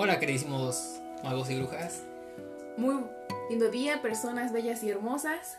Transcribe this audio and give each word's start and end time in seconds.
Hola, 0.00 0.20
queridísimos 0.20 1.00
magos 1.24 1.50
y 1.50 1.56
brujas. 1.56 2.04
Muy 2.76 3.02
lindo 3.50 3.68
día, 3.68 4.00
personas 4.00 4.52
bellas 4.52 4.84
y 4.84 4.90
hermosas. 4.90 5.58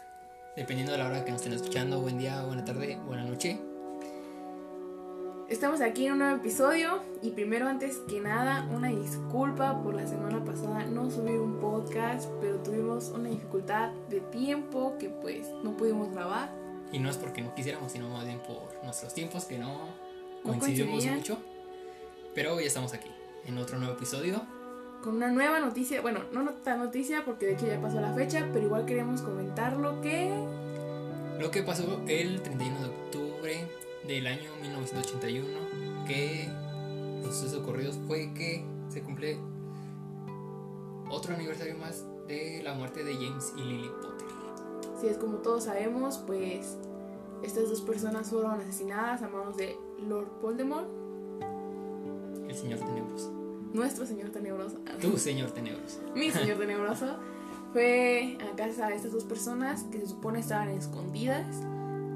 Dependiendo 0.56 0.94
de 0.94 0.98
la 0.98 1.08
hora 1.08 1.26
que 1.26 1.32
nos 1.32 1.42
estén 1.42 1.52
escuchando, 1.52 2.00
buen 2.00 2.18
día, 2.18 2.42
buena 2.46 2.64
tarde, 2.64 2.98
buena 3.06 3.26
noche. 3.26 3.60
Estamos 5.50 5.82
aquí 5.82 6.06
en 6.06 6.14
un 6.14 6.20
nuevo 6.20 6.38
episodio 6.38 7.04
y 7.22 7.32
primero 7.32 7.68
antes 7.68 7.98
que 8.08 8.22
nada 8.22 8.66
una 8.74 8.88
disculpa 8.88 9.84
por 9.84 9.94
la 9.94 10.08
semana 10.08 10.42
pasada 10.46 10.86
no 10.86 11.12
subir 11.12 11.38
un 11.38 11.60
podcast, 11.60 12.30
pero 12.40 12.60
tuvimos 12.64 13.10
una 13.10 13.28
dificultad 13.28 13.92
de 14.08 14.22
tiempo 14.22 14.96
que 14.98 15.10
pues 15.10 15.50
no 15.66 15.76
pudimos 15.76 16.14
grabar. 16.14 16.50
Y 16.94 17.00
no 17.00 17.10
es 17.10 17.18
porque 17.18 17.42
no 17.42 17.54
quisiéramos, 17.56 17.92
sino 17.92 18.08
más 18.08 18.24
bien 18.24 18.40
por 18.40 18.82
nuestros 18.86 19.14
tiempos 19.14 19.44
que 19.44 19.58
no 19.58 19.90
coincidimos 20.44 21.06
mucho. 21.08 21.40
Pero 22.34 22.56
hoy 22.56 22.64
estamos 22.64 22.94
aquí 22.94 23.10
en 23.46 23.58
otro 23.58 23.78
nuevo 23.78 23.94
episodio. 23.94 24.42
Con 25.04 25.16
una 25.16 25.32
nueva 25.32 25.60
noticia, 25.60 26.02
bueno, 26.02 26.22
no 26.34 26.50
tan 26.56 26.80
noticia 26.80 27.24
porque 27.26 27.46
de 27.46 27.54
hecho 27.54 27.68
ya 27.68 27.82
pasó 27.82 28.02
la 28.02 28.14
fecha, 28.14 28.48
pero 28.52 28.66
igual 28.66 28.86
queríamos 28.86 29.22
comentar 29.22 29.78
lo 29.78 30.02
que... 30.02 30.30
Lo 31.40 31.52
que 31.52 31.64
pasó 31.64 32.02
el 32.08 32.42
31 32.42 32.80
de 32.80 32.86
octubre 32.88 33.68
del 34.06 34.28
año 34.28 34.50
1981, 34.62 35.48
que 36.06 36.50
los 37.24 37.36
sucesos 37.36 37.62
ocurridos 37.62 37.98
fue 38.08 38.34
que 38.34 38.66
se 38.90 39.02
cumple 39.02 39.38
otro 41.10 41.34
aniversario 41.34 41.78
más 41.78 42.06
de 42.28 42.62
la 42.64 42.74
muerte 42.74 43.04
de 43.04 43.14
James 43.16 43.54
y 43.58 43.62
Lily 43.62 43.90
Potter. 44.02 44.28
Si 45.00 45.08
es 45.08 45.18
como 45.18 45.38
todos 45.38 45.64
sabemos, 45.64 46.18
pues 46.28 46.78
estas 47.44 47.70
dos 47.70 47.82
personas 47.82 48.30
fueron 48.30 48.60
asesinadas 48.60 49.22
a 49.22 49.30
manos 49.30 49.56
de 49.58 49.78
Lord 50.08 50.30
Voldemort. 50.42 50.88
El 52.50 52.56
señor 52.56 52.80
tenebroso. 52.80 53.32
Nuestro 53.74 54.08
señor 54.08 54.32
tenebroso. 54.32 54.78
Tu 55.00 55.18
señor 55.20 55.52
tenebroso. 55.52 56.00
Mi 56.16 56.32
señor 56.32 56.58
tenebroso. 56.58 57.18
Fue 57.74 58.38
a 58.52 58.56
casa 58.56 58.88
de 58.88 58.96
estas 58.96 59.12
dos 59.12 59.24
personas 59.24 59.84
que 59.92 60.00
se 60.00 60.08
supone 60.08 60.40
estaban 60.40 60.70
escondidas 60.70 61.46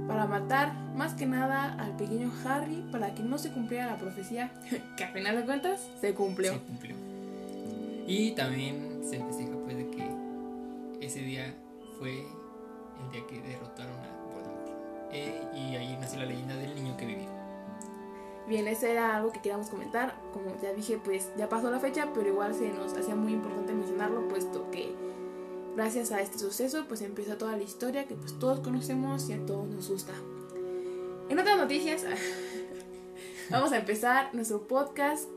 para 0.07 0.25
matar 0.25 0.73
más 0.95 1.13
que 1.13 1.27
nada 1.27 1.75
al 1.75 1.95
pequeño 1.95 2.31
Harry 2.43 2.83
para 2.91 3.13
que 3.13 3.21
no 3.21 3.37
se 3.37 3.51
cumpliera 3.51 3.85
la 3.85 3.97
profecía 3.99 4.51
que 4.97 5.03
a 5.03 5.13
final 5.13 5.37
de 5.37 5.45
cuentas 5.45 5.87
se 6.01 6.15
cumplió. 6.15 6.53
Se 6.53 6.59
cumplió. 6.59 6.95
Y 8.07 8.31
también 8.31 9.01
se 9.07 9.23
festeja 9.23 9.51
pues 9.63 9.77
de 9.77 9.89
que 9.91 10.09
ese 10.99 11.19
día 11.19 11.53
fue 11.99 12.21
el 12.21 13.11
día 13.11 13.21
que 13.29 13.39
derrotaron 13.47 13.95
a 13.99 14.33
Voldemort. 14.33 14.69
Eh, 15.11 15.43
y 15.55 15.75
ahí 15.75 15.95
nació 16.01 16.19
la 16.19 16.25
leyenda 16.25 16.55
del 16.55 16.73
niño 16.73 16.97
que 16.97 17.05
vivía. 17.05 17.42
Bien, 18.47 18.67
ese 18.67 18.91
era 18.91 19.15
algo 19.15 19.31
que 19.31 19.39
queríamos 19.39 19.69
comentar. 19.69 20.15
Como 20.33 20.59
ya 20.61 20.73
dije, 20.73 20.99
pues 21.03 21.29
ya 21.37 21.47
pasó 21.47 21.71
la 21.71 21.79
fecha, 21.79 22.09
pero 22.13 22.27
igual 22.27 22.53
se 22.53 22.69
nos 22.69 22.93
hacía 22.93 23.15
muy 23.15 23.33
importante 23.33 23.73
mencionarlo, 23.73 24.27
puesto 24.27 24.69
que 24.69 24.93
gracias 25.75 26.11
a 26.11 26.21
este 26.21 26.37
suceso, 26.37 26.85
pues 26.87 27.01
empieza 27.01 27.37
toda 27.37 27.55
la 27.55 27.63
historia 27.63 28.05
que 28.05 28.15
pues 28.15 28.37
todos 28.39 28.59
conocemos 28.59 29.29
y 29.29 29.33
a 29.33 29.45
todos 29.45 29.67
nos 29.67 29.89
gusta. 29.89 30.13
En 31.29 31.39
otras 31.39 31.57
noticias, 31.57 32.05
vamos 33.49 33.71
a 33.71 33.77
empezar 33.77 34.33
nuestro 34.33 34.67
podcast 34.67 35.29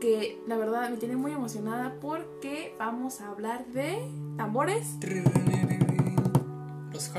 que 0.00 0.42
la 0.46 0.56
verdad 0.56 0.90
me 0.90 0.96
tiene 0.96 1.16
muy 1.16 1.32
emocionada 1.32 1.96
porque 2.00 2.74
vamos 2.78 3.20
a 3.20 3.28
hablar 3.28 3.64
de 3.66 3.98
tambores. 4.36 4.98
Los. 6.92 7.10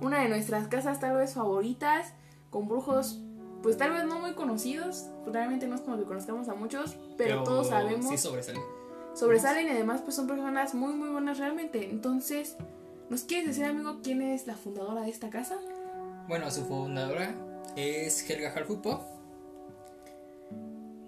Una 0.00 0.22
de 0.22 0.28
nuestras 0.28 0.68
casas 0.68 0.98
tal 1.00 1.16
vez 1.16 1.34
favoritas, 1.34 2.14
con 2.50 2.66
brujos 2.66 3.20
pues 3.62 3.76
tal 3.76 3.92
vez 3.92 4.04
no 4.04 4.18
muy 4.18 4.32
conocidos, 4.32 5.06
realmente 5.26 5.66
no 5.66 5.74
es 5.74 5.82
como 5.82 5.98
que 5.98 6.04
conozcamos 6.04 6.48
a 6.48 6.54
muchos, 6.54 6.96
pero, 7.16 7.42
todos 7.44 7.68
sabemos. 7.68 8.08
Sí 8.08 8.18
sobresalen. 8.18 8.62
Sobresalen 9.14 9.66
y 9.66 9.70
además 9.70 10.00
pues 10.02 10.16
son 10.16 10.26
personas 10.26 10.74
muy 10.74 10.94
muy 10.94 11.08
buenas 11.08 11.38
realmente. 11.38 11.90
Entonces, 11.90 12.56
¿nos 13.08 13.24
quieres 13.24 13.48
decir 13.48 13.64
amigo 13.64 13.98
quién 14.02 14.22
es 14.22 14.46
la 14.46 14.54
fundadora 14.54 15.02
de 15.02 15.10
esta 15.10 15.30
casa? 15.30 15.58
Bueno, 16.28 16.50
su 16.50 16.64
fundadora 16.64 17.34
es 17.76 18.28
Helga 18.28 18.52
Hufflepuff. 18.52 19.00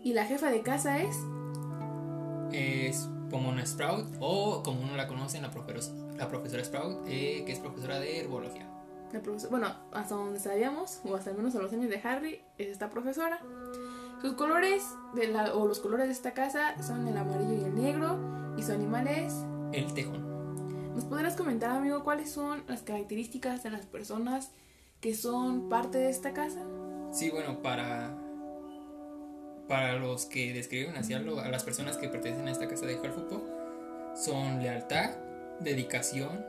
¿Y 0.03 0.12
la 0.15 0.25
jefa 0.25 0.50
de 0.50 0.62
casa 0.62 1.00
es? 1.00 1.16
Es 2.53 3.09
Pomona 3.31 3.65
Sprout, 3.65 4.16
o 4.21 4.62
como 4.62 4.82
uno 4.82 4.97
la 4.97 5.06
conoce, 5.06 5.41
la, 5.41 5.50
profesora, 5.50 5.97
la 6.16 6.28
profesora 6.28 6.65
Sprout, 6.65 7.06
eh, 7.06 7.44
que 7.47 7.53
es 7.53 7.60
profesora 7.60 7.98
de 8.00 8.19
herbología 8.19 8.72
bueno, 9.50 9.69
hasta 9.93 10.15
donde 10.15 10.41
sabíamos, 10.41 11.00
o 11.05 11.15
hasta 11.15 11.31
al 11.31 11.37
menos 11.37 11.55
a 11.55 11.61
los 11.61 11.73
años 11.73 11.91
de 11.91 12.00
Harry, 12.03 12.41
es 12.59 12.69
esta 12.69 12.91
profesora. 12.91 13.41
Sus 14.21 14.34
colores, 14.34 14.84
de 15.15 15.28
la, 15.28 15.55
o 15.55 15.67
los 15.67 15.81
colores 15.81 16.06
de 16.06 16.12
esta 16.12 16.33
casa, 16.33 16.81
son 16.83 17.06
el 17.09 17.17
amarillo 17.17 17.55
y 17.55 17.65
el 17.65 17.75
negro, 17.75 18.55
y 18.56 18.62
su 18.62 18.72
animal 18.72 19.09
es... 19.09 19.34
El 19.72 19.93
tejón. 19.95 20.95
¿Nos 20.95 21.05
podrás 21.05 21.37
comentar, 21.37 21.71
amigo, 21.71 22.05
cuáles 22.05 22.31
son 22.31 22.62
las 22.69 22.83
características 22.83 23.62
de 23.62 23.71
las 23.71 23.87
personas 23.87 24.51
que 25.01 25.15
son 25.15 25.69
parte 25.69 25.99
de 25.99 26.11
esta 26.11 26.33
casa? 26.33 26.61
Sí, 27.11 27.31
bueno, 27.31 27.61
para, 27.62 28.17
para 29.69 29.95
los 29.95 30.27
que 30.27 30.53
describen 30.53 30.97
así 30.97 31.15
a, 31.15 31.21
las 31.21 31.65
personas 31.65 31.97
que 31.97 32.09
pertenecen 32.09 32.47
a 32.47 32.53
esta 32.53 32.69
casa 32.69 32.87
de 32.87 32.97
Hufflepuff, 32.97 33.43
son 34.15 34.62
lealtad, 34.62 35.11
dedicación, 35.61 36.45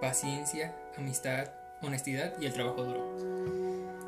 paciencia, 0.00 0.76
amistad, 0.96 1.48
honestidad 1.82 2.34
y 2.40 2.46
el 2.46 2.52
trabajo 2.52 2.84
duro. 2.84 3.30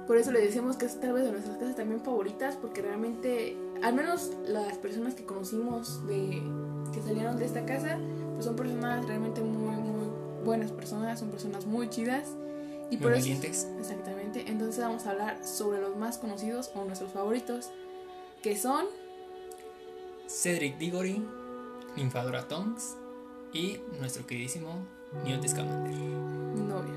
Por 0.06 0.16
eso 0.16 0.32
le 0.32 0.40
decimos 0.40 0.76
que 0.76 0.86
es 0.86 1.00
tal 1.00 1.12
vez 1.12 1.24
de 1.24 1.32
nuestras 1.32 1.56
casas 1.56 1.76
también 1.76 2.00
favoritas, 2.00 2.56
porque 2.56 2.82
realmente, 2.82 3.56
al 3.82 3.94
menos 3.94 4.30
las 4.46 4.76
personas 4.78 5.14
que 5.14 5.24
conocimos 5.24 6.06
de 6.06 6.42
que 6.92 7.00
salieron 7.02 7.36
de 7.36 7.46
esta 7.46 7.64
casa, 7.64 7.98
pues 8.34 8.44
son 8.44 8.56
personas 8.56 9.06
realmente 9.06 9.40
muy, 9.40 9.76
muy 9.76 10.08
buenas 10.44 10.72
personas, 10.72 11.20
son 11.20 11.30
personas 11.30 11.66
muy 11.66 11.88
chidas. 11.88 12.28
Y 12.90 12.96
muy 12.96 13.04
por 13.04 13.12
valientes. 13.12 13.68
exactamente. 13.80 14.44
Entonces 14.48 14.82
vamos 14.82 15.06
a 15.06 15.12
hablar 15.12 15.46
sobre 15.46 15.80
los 15.80 15.96
más 15.96 16.18
conocidos 16.18 16.70
o 16.74 16.84
nuestros 16.84 17.12
favoritos, 17.12 17.70
que 18.42 18.56
son 18.58 18.84
Cedric 20.28 20.76
Diggory, 20.76 21.24
Ninfadora 21.96 22.48
Tonks 22.48 22.96
y 23.52 23.80
nuestro 23.98 24.26
queridísimo 24.26 24.84
Newt 25.24 25.46
Scamander. 25.46 25.94
Novio 25.94 26.91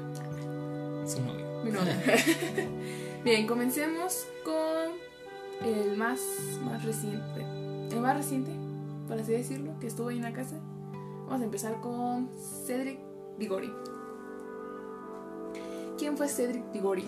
su 1.05 1.21
novio. 1.21 1.45
Mi 1.63 1.71
novio. 1.71 1.93
Bien, 3.23 3.47
comencemos 3.47 4.27
con 4.43 5.67
el 5.67 5.95
más, 5.97 6.19
más 6.63 6.83
reciente. 6.83 7.41
El 7.91 8.01
más 8.01 8.17
reciente, 8.17 8.51
por 9.07 9.19
así 9.19 9.31
decirlo, 9.31 9.73
que 9.79 9.87
estuvo 9.87 10.09
ahí 10.09 10.17
en 10.17 10.23
la 10.23 10.33
casa. 10.33 10.55
Vamos 11.25 11.41
a 11.41 11.45
empezar 11.45 11.79
con 11.81 12.29
Cedric 12.65 12.99
Diggory. 13.37 13.71
¿Quién 15.97 16.17
fue 16.17 16.27
Cedric 16.27 16.71
Diggory? 16.71 17.05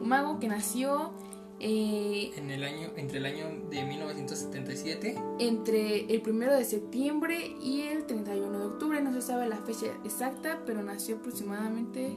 Un 0.00 0.08
mago 0.08 0.38
que 0.38 0.48
nació 0.48 1.12
eh, 1.60 2.32
en 2.36 2.50
el 2.50 2.62
año, 2.62 2.90
entre 2.96 3.18
el 3.18 3.26
año 3.26 3.46
de 3.70 3.84
1977. 3.84 5.16
Entre 5.38 6.12
el 6.12 6.20
primero 6.20 6.54
de 6.54 6.64
septiembre 6.64 7.56
y 7.62 7.82
el 7.82 8.04
31 8.04 8.58
de 8.58 8.66
octubre. 8.66 9.00
No 9.00 9.12
se 9.12 9.22
sabe 9.22 9.48
la 9.48 9.56
fecha 9.58 9.86
exacta, 10.04 10.60
pero 10.66 10.82
nació 10.82 11.16
aproximadamente 11.16 12.16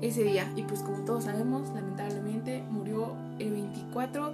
ese 0.00 0.24
día. 0.24 0.50
Y 0.56 0.62
pues 0.62 0.80
como 0.80 1.04
todos 1.04 1.24
sabemos, 1.24 1.68
lamentablemente 1.74 2.62
murió 2.70 3.16
el 3.38 3.50
24 3.50 4.32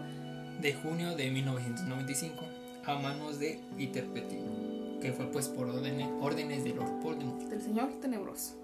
de 0.61 0.75
junio 0.75 1.17
de 1.17 1.31
1995 1.31 2.43
a 2.87 2.95
manos 2.97 3.39
de 3.39 3.61
Peter 3.77 4.05
Pettigrew, 4.07 5.01
que 5.01 5.13
fue 5.13 5.27
pues 5.27 5.49
por 5.49 5.69
órdenes, 5.69 6.09
órdenes 6.21 6.65
de 6.65 6.75
Lord 6.75 7.01
Voldemort. 7.03 7.41
Del 7.43 7.63
señor 7.63 7.89
tenebroso. 8.01 8.55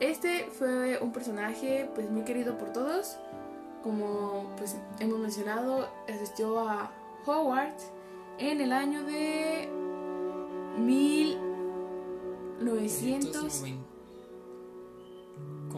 Este 0.00 0.44
fue 0.52 0.98
un 1.00 1.12
personaje 1.12 1.88
pues 1.94 2.10
muy 2.10 2.22
querido 2.22 2.58
por 2.58 2.72
todos. 2.72 3.16
Como 3.82 4.52
pues 4.56 4.76
hemos 5.00 5.18
mencionado, 5.18 5.88
asistió 6.08 6.60
a 6.60 6.90
Hogwarts 7.24 7.90
en 8.38 8.60
el 8.60 8.72
año 8.72 9.04
de 9.04 9.68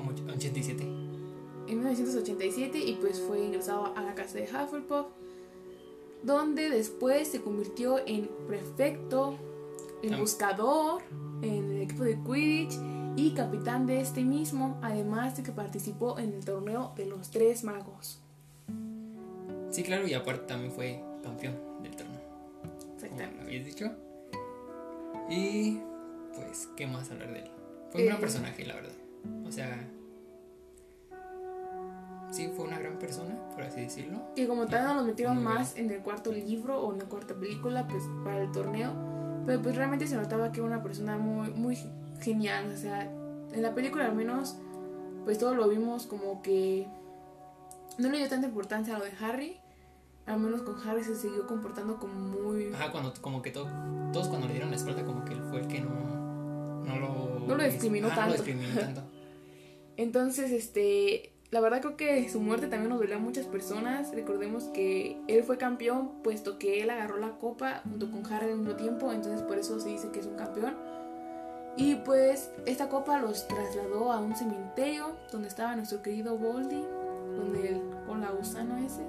1900 0.06 0.36
87. 0.36 0.82
En 1.68 1.78
1987 1.78 2.78
y 2.78 2.94
pues 2.94 3.20
fue 3.20 3.44
ingresado 3.44 3.94
a 3.94 4.02
la 4.02 4.14
casa 4.14 4.38
de 4.38 4.44
Hufflepuff, 4.44 5.06
donde 6.22 6.70
después 6.70 7.28
se 7.28 7.40
convirtió 7.42 7.98
en 8.06 8.28
prefecto, 8.46 9.36
en 10.02 10.18
buscador, 10.18 11.02
en 11.42 11.72
el 11.72 11.82
equipo 11.82 12.04
de 12.04 12.18
Quidditch 12.22 12.74
y 13.16 13.32
capitán 13.32 13.86
de 13.86 14.00
este 14.00 14.22
mismo, 14.22 14.78
además 14.82 15.36
de 15.36 15.42
que 15.42 15.52
participó 15.52 16.18
en 16.18 16.32
el 16.32 16.44
torneo 16.44 16.92
de 16.96 17.06
los 17.06 17.30
tres 17.30 17.64
magos. 17.64 18.20
Sí, 19.70 19.82
claro, 19.82 20.06
y 20.08 20.14
aparte 20.14 20.46
también 20.46 20.72
fue 20.72 21.02
campeón 21.22 21.56
del 21.82 21.94
torneo. 21.94 22.20
Exactamente. 22.94 23.36
Como 23.36 23.42
habías 23.42 23.66
dicho. 23.66 23.90
Y 25.28 25.78
pues, 26.34 26.68
¿qué 26.76 26.86
más 26.86 27.10
hablar 27.10 27.32
de 27.32 27.40
él? 27.40 27.50
Fue 27.90 28.00
un 28.02 28.06
gran 28.06 28.18
eh, 28.18 28.20
personaje, 28.20 28.64
la 28.64 28.74
verdad. 28.76 28.92
O 29.46 29.50
sea, 29.52 29.88
sí 32.30 32.50
fue 32.54 32.66
una 32.66 32.78
gran 32.78 32.98
persona, 32.98 33.34
por 33.54 33.62
así 33.62 33.80
decirlo. 33.80 34.20
Y 34.36 34.46
como 34.46 34.66
tal 34.66 34.96
nos 34.96 35.06
metieron 35.06 35.36
Muy 35.36 35.44
más 35.44 35.76
en 35.76 35.90
el 35.90 36.00
cuarto 36.00 36.32
libro 36.32 36.80
o 36.80 36.92
en 36.92 36.98
la 36.98 37.04
cuarta 37.06 37.34
película, 37.34 37.86
pues 37.88 38.02
para 38.24 38.42
el 38.42 38.52
torneo. 38.52 38.92
Pero 39.46 39.62
pues 39.62 39.76
realmente 39.76 40.06
se 40.06 40.16
notaba 40.16 40.52
que 40.52 40.60
era 40.60 40.66
una 40.68 40.82
persona 40.82 41.16
muy, 41.16 41.50
muy 41.52 41.78
genial. 42.20 42.70
O 42.72 42.76
sea, 42.76 43.02
en 43.04 43.62
la 43.62 43.74
película 43.74 44.04
al 44.06 44.14
menos, 44.14 44.56
pues 45.24 45.38
todo 45.38 45.54
lo 45.54 45.68
vimos 45.68 46.06
como 46.06 46.42
que 46.42 46.86
no 47.98 48.08
le 48.10 48.18
dio 48.18 48.28
tanta 48.28 48.46
importancia 48.46 48.94
a 48.94 48.98
lo 48.98 49.04
de 49.04 49.12
Harry. 49.20 49.56
Al 50.26 50.38
menos 50.38 50.60
con 50.60 50.76
Harry 50.86 51.02
se 51.02 51.16
siguió 51.16 51.46
comportando 51.46 51.96
como 51.98 52.12
muy... 52.12 52.70
Ajá, 52.74 52.92
cuando 52.92 53.14
como 53.22 53.40
que 53.40 53.50
to- 53.50 53.66
todos 54.12 54.28
cuando 54.28 54.46
le 54.46 54.52
dieron 54.52 54.68
la 54.70 54.76
espalda 54.76 55.02
como 55.02 55.24
que 55.24 55.32
él 55.32 55.40
fue 55.48 55.60
el 55.60 55.66
que 55.68 55.80
no, 55.80 56.84
no 56.84 56.98
lo... 56.98 57.46
No 57.46 57.54
lo 57.56 57.64
discriminó 57.64 58.08
Ajá, 58.08 58.26
no 58.26 58.32
lo 58.32 58.34
tanto. 58.36 58.44
discriminó 58.44 58.78
tanto. 58.78 59.02
Entonces, 59.98 60.52
este, 60.52 61.32
la 61.50 61.60
verdad 61.60 61.80
creo 61.80 61.96
que 61.96 62.28
su 62.30 62.40
muerte 62.40 62.68
también 62.68 62.88
nos 62.88 63.00
dolió 63.00 63.16
a 63.16 63.18
muchas 63.18 63.46
personas. 63.46 64.14
Recordemos 64.14 64.64
que 64.64 65.20
él 65.26 65.42
fue 65.42 65.58
campeón, 65.58 66.22
puesto 66.22 66.56
que 66.56 66.82
él 66.82 66.88
agarró 66.88 67.18
la 67.18 67.32
copa 67.32 67.82
junto 67.82 68.08
con 68.10 68.24
Harry 68.32 68.52
al 68.52 68.58
mismo 68.58 68.76
tiempo, 68.76 69.12
entonces 69.12 69.42
por 69.42 69.58
eso 69.58 69.78
se 69.80 69.88
dice 69.88 70.08
que 70.10 70.20
es 70.20 70.26
un 70.26 70.36
campeón. 70.36 70.76
Y 71.76 71.96
pues 71.96 72.52
esta 72.64 72.88
copa 72.88 73.20
los 73.20 73.48
trasladó 73.48 74.12
a 74.12 74.20
un 74.20 74.36
cementerio 74.36 75.16
donde 75.32 75.48
estaba 75.48 75.74
nuestro 75.74 76.00
querido 76.00 76.38
Boldy, 76.38 76.84
donde 77.36 77.68
él, 77.68 77.82
con 78.06 78.20
la 78.20 78.30
gusano 78.30 78.76
ese. 78.78 79.02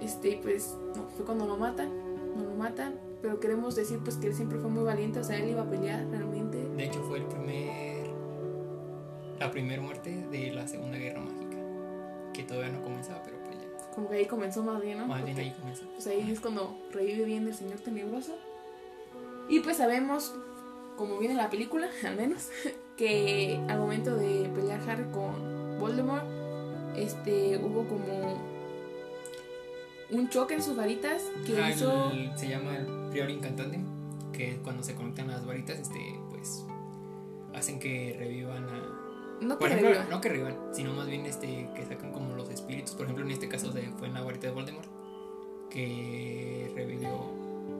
Este, 0.00 0.38
pues 0.42 0.76
no, 0.96 1.08
fue 1.16 1.24
cuando 1.24 1.46
lo 1.46 1.56
matan, 1.56 1.90
no 2.36 2.44
lo 2.44 2.54
matan, 2.54 2.94
pero 3.20 3.40
queremos 3.40 3.74
decir 3.74 3.98
pues 4.04 4.16
que 4.16 4.28
él 4.28 4.34
siempre 4.34 4.58
fue 4.58 4.70
muy 4.70 4.84
valiente, 4.84 5.18
o 5.18 5.24
sea, 5.24 5.38
él 5.38 5.50
iba 5.50 5.62
a 5.62 5.68
pelear 5.68 6.06
realmente. 6.08 6.68
De 6.76 6.84
hecho 6.84 7.02
fue 7.02 7.18
el. 7.18 7.31
La 9.42 9.50
primera 9.50 9.82
muerte 9.82 10.10
de 10.30 10.52
la 10.52 10.66
Segunda 10.68 10.98
Guerra 10.98 11.20
Mágica. 11.20 11.56
Que 12.32 12.42
todavía 12.44 12.70
no 12.70 12.82
comenzaba, 12.82 13.22
pero 13.22 13.36
pues 13.44 13.56
ya. 13.58 13.90
Como 13.94 14.08
que 14.08 14.16
ahí 14.16 14.26
comenzó 14.26 14.62
más 14.62 14.80
bien, 14.80 14.98
¿no? 14.98 15.06
Más 15.06 15.22
bien 15.24 15.36
Porque- 15.36 15.50
ahí 15.50 15.56
comenzó. 15.58 15.84
pues 15.94 16.06
ahí 16.06 16.30
es 16.30 16.40
cuando 16.40 16.76
revive 16.92 17.24
bien 17.24 17.46
el 17.46 17.54
señor 17.54 17.78
tenebroso. 17.80 18.36
Y 19.48 19.60
pues 19.60 19.76
sabemos, 19.78 20.32
como 20.96 21.18
viene 21.18 21.32
en 21.34 21.38
la 21.38 21.50
película, 21.50 21.88
al 22.06 22.16
menos, 22.16 22.48
que 22.96 23.60
al 23.68 23.78
momento 23.78 24.14
de 24.16 24.48
pelear 24.54 24.80
Harry 24.88 25.04
con 25.12 25.78
Voldemort, 25.80 26.24
este, 26.96 27.58
hubo 27.58 27.84
como 27.88 28.38
un 30.10 30.28
choque 30.28 30.54
en 30.54 30.62
sus 30.62 30.76
varitas 30.76 31.22
que 31.46 31.60
Ah, 31.60 31.70
hizo... 31.70 32.10
el- 32.12 32.38
se 32.38 32.48
llama 32.48 32.76
el 32.76 32.86
Prior 33.10 33.28
Incantante, 33.30 33.80
que 34.32 34.58
cuando 34.62 34.82
se 34.82 34.94
conectan 34.94 35.28
las 35.28 35.44
varitas, 35.44 35.78
este, 35.80 36.18
pues 36.30 36.64
hacen 37.54 37.78
que 37.80 38.14
revivan 38.18 38.64
a... 38.64 38.91
No 39.42 39.58
Por 39.58 39.68
que 39.68 39.74
ejemplo, 39.74 39.90
reviva, 39.90 40.10
no 40.10 40.20
que 40.20 40.28
revivan, 40.28 40.56
sino 40.72 40.92
más 40.94 41.06
bien 41.06 41.26
este, 41.26 41.68
que 41.74 41.84
sacan 41.86 42.12
como 42.12 42.34
los 42.34 42.48
espíritus. 42.50 42.94
Por 42.94 43.04
ejemplo, 43.04 43.24
en 43.24 43.30
este 43.32 43.48
caso 43.48 43.70
de, 43.72 43.82
fue 43.98 44.08
en 44.08 44.14
la 44.14 44.22
varita 44.22 44.46
de 44.46 44.52
Voldemort, 44.52 44.88
que 45.70 46.70
revivió... 46.74 47.08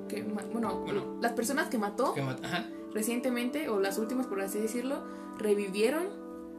que 0.09 0.23
bueno, 0.23 0.81
Bueno. 0.81 1.19
las 1.21 1.33
personas 1.33 1.69
que 1.69 1.79
mató 1.79 2.15
Que 2.15 2.23
mat- 2.23 2.45
Ajá, 2.45 2.67
recientemente, 2.95 3.69
o 3.69 3.81
las 3.81 3.99
últimas 3.99 4.27
por 4.27 4.41
así 4.41 4.59
decirlo, 4.59 5.03
revivieron. 5.39 6.05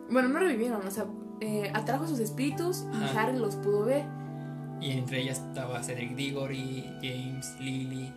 Bueno, 0.09 0.29
no 0.29 0.39
revivieron, 0.39 0.85
o 0.85 0.91
sea, 0.91 1.05
eh, 1.41 1.71
atrajo 1.73 2.07
sus 2.07 2.19
espíritus 2.19 2.83
y. 2.93 3.17
Harry 3.17 3.37
los 3.37 3.55
pudo 3.55 3.85
ver. 3.85 4.03
y 4.81 4.91
entre 4.91 5.21
ellas 5.21 5.39
estaba 5.39 5.81
Cedric 5.83 6.15
Diggory, 6.15 6.83
James, 7.01 7.55
Lily, 7.59 8.13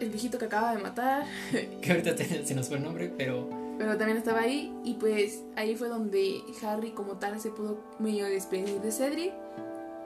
El 0.00 0.10
viejito 0.10 0.38
que 0.38 0.44
acaba 0.46 0.74
de 0.74 0.82
matar. 0.82 1.24
que 1.82 1.90
ahorita 1.92 2.16
se 2.16 2.54
nos 2.54 2.68
fue 2.68 2.78
el 2.78 2.84
nombre, 2.84 3.12
pero 3.16 3.48
Pero 3.78 3.96
también 3.96 4.18
estaba 4.18 4.40
ahí 4.40 4.72
y 4.84 4.94
pues 4.94 5.42
ahí 5.56 5.74
fue 5.76 5.88
donde 5.88 6.42
Harry 6.62 6.92
como 6.92 7.18
tal 7.18 7.40
se 7.40 7.50
pudo 7.50 7.78
medio 7.98 8.26
despedir 8.26 8.80
de 8.80 8.92
Cedric, 8.92 9.32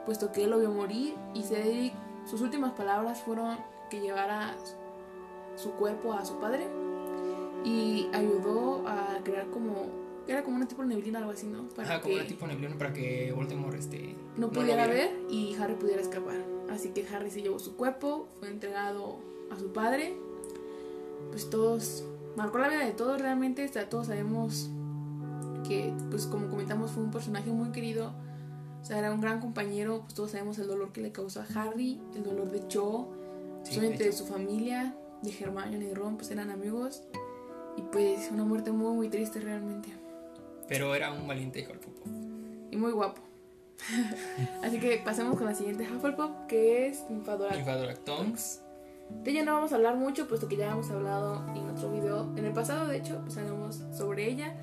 puesto 0.05 0.31
que 0.31 0.45
él 0.45 0.49
lo 0.49 0.59
vio 0.59 0.71
morir 0.71 1.15
y 1.35 1.43
Cedric, 1.43 1.93
sus 2.25 2.41
últimas 2.41 2.73
palabras 2.73 3.21
fueron 3.21 3.57
que 3.89 4.01
llevara 4.01 4.55
su 5.55 5.71
cuerpo 5.71 6.13
a 6.13 6.25
su 6.25 6.39
padre 6.39 6.67
y 7.63 8.07
ayudó 8.13 8.87
a 8.87 9.19
crear 9.23 9.47
como, 9.49 9.87
era 10.27 10.43
como 10.43 10.55
una 10.57 10.67
tipo 10.67 10.81
de 10.81 10.87
neblina 10.89 11.19
algo 11.19 11.31
así, 11.31 11.47
¿no? 11.47 11.67
Para 11.69 11.87
ajá, 11.89 12.01
como 12.01 12.15
que 12.15 12.19
una 12.21 12.27
tipo 12.27 12.47
neblina 12.47 12.77
para 12.77 12.93
que 12.93 13.31
Voldemort 13.33 13.75
este, 13.75 14.15
no 14.37 14.49
pudiera 14.49 14.87
viera. 14.87 15.07
ver 15.07 15.19
y 15.29 15.55
Harry 15.55 15.75
pudiera 15.75 16.01
escapar. 16.01 16.37
Así 16.71 16.89
que 16.89 17.05
Harry 17.07 17.29
se 17.31 17.41
llevó 17.41 17.59
su 17.59 17.75
cuerpo, 17.75 18.27
fue 18.39 18.47
entregado 18.47 19.17
a 19.51 19.59
su 19.59 19.73
padre. 19.73 20.15
Pues 21.31 21.49
todos, 21.49 22.05
marcó 22.35 22.57
la 22.57 22.69
vida 22.69 22.85
de 22.85 22.91
todos 22.91 23.21
realmente, 23.21 23.67
sea, 23.67 23.89
todos 23.89 24.07
sabemos 24.07 24.69
que, 25.67 25.93
pues 26.09 26.25
como 26.25 26.49
comentamos, 26.49 26.91
fue 26.91 27.03
un 27.03 27.11
personaje 27.11 27.51
muy 27.51 27.71
querido. 27.71 28.13
O 28.81 28.85
sea, 28.85 28.97
era 28.97 29.11
un 29.13 29.19
gran 29.19 29.39
compañero, 29.41 30.01
pues 30.01 30.13
todos 30.13 30.31
sabemos 30.31 30.57
el 30.59 30.67
dolor 30.67 30.91
que 30.93 31.01
le 31.01 31.11
causó 31.11 31.41
a 31.41 31.45
Harry, 31.55 32.01
el 32.15 32.23
dolor 32.23 32.49
de 32.51 32.65
Cho, 32.67 33.09
Sí, 33.63 33.79
de 33.79 34.11
su 34.11 34.25
familia, 34.25 34.95
de 35.21 35.31
Hermione 35.31 35.85
y 35.85 35.93
Ron, 35.93 36.17
pues 36.17 36.31
eran 36.31 36.49
amigos. 36.49 37.03
Y 37.77 37.81
pues 37.83 38.29
una 38.31 38.43
muerte 38.43 38.71
muy, 38.71 38.95
muy 38.95 39.09
triste 39.09 39.39
realmente. 39.39 39.89
Pero 40.67 40.95
era 40.95 41.11
un 41.11 41.27
valiente 41.27 41.61
Hufflepuff. 41.63 42.07
Y 42.71 42.77
muy 42.77 42.91
guapo. 42.91 43.21
Así 44.63 44.79
que 44.79 45.01
pasemos 45.03 45.37
con 45.37 45.45
la 45.45 45.55
siguiente 45.55 45.87
Hufflepuff, 45.89 46.31
que 46.47 46.87
es 46.87 47.09
Nymphadora. 47.09 47.57
Infadora 47.57 47.95
Tonks. 47.95 48.61
De 49.23 49.31
ella 49.31 49.43
no 49.43 49.53
vamos 49.53 49.71
a 49.73 49.75
hablar 49.75 49.95
mucho, 49.97 50.27
puesto 50.27 50.47
que 50.47 50.55
ya 50.57 50.71
hemos 50.71 50.89
hablado 50.91 51.45
en 51.55 51.69
otro 51.69 51.91
video. 51.91 52.31
En 52.37 52.45
el 52.45 52.53
pasado, 52.53 52.87
de 52.87 52.97
hecho, 52.97 53.19
pues 53.23 53.37
hablamos 53.37 53.81
sobre 53.91 54.29
ella. 54.29 54.55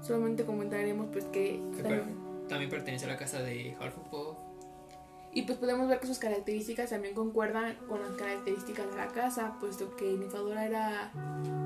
Solamente 0.00 0.44
comentaremos 0.44 1.08
pues 1.12 1.24
que... 1.26 1.60
también- 1.76 2.04
per- 2.04 2.48
también 2.48 2.70
pertenece 2.70 3.04
a 3.06 3.08
la 3.08 3.16
casa 3.16 3.40
de 3.42 3.76
Hufflepuff. 3.78 4.36
y 5.32 5.42
pues 5.42 5.58
podemos 5.58 5.88
ver 5.88 6.00
que 6.00 6.06
sus 6.08 6.18
características 6.18 6.90
también 6.90 7.14
concuerdan 7.14 7.76
con 7.88 8.00
las 8.00 8.10
características 8.12 8.90
de 8.90 8.96
la 8.96 9.08
casa, 9.08 9.56
puesto 9.60 9.94
que 9.96 10.04
Nymphadora 10.12 10.66
era 10.66 11.12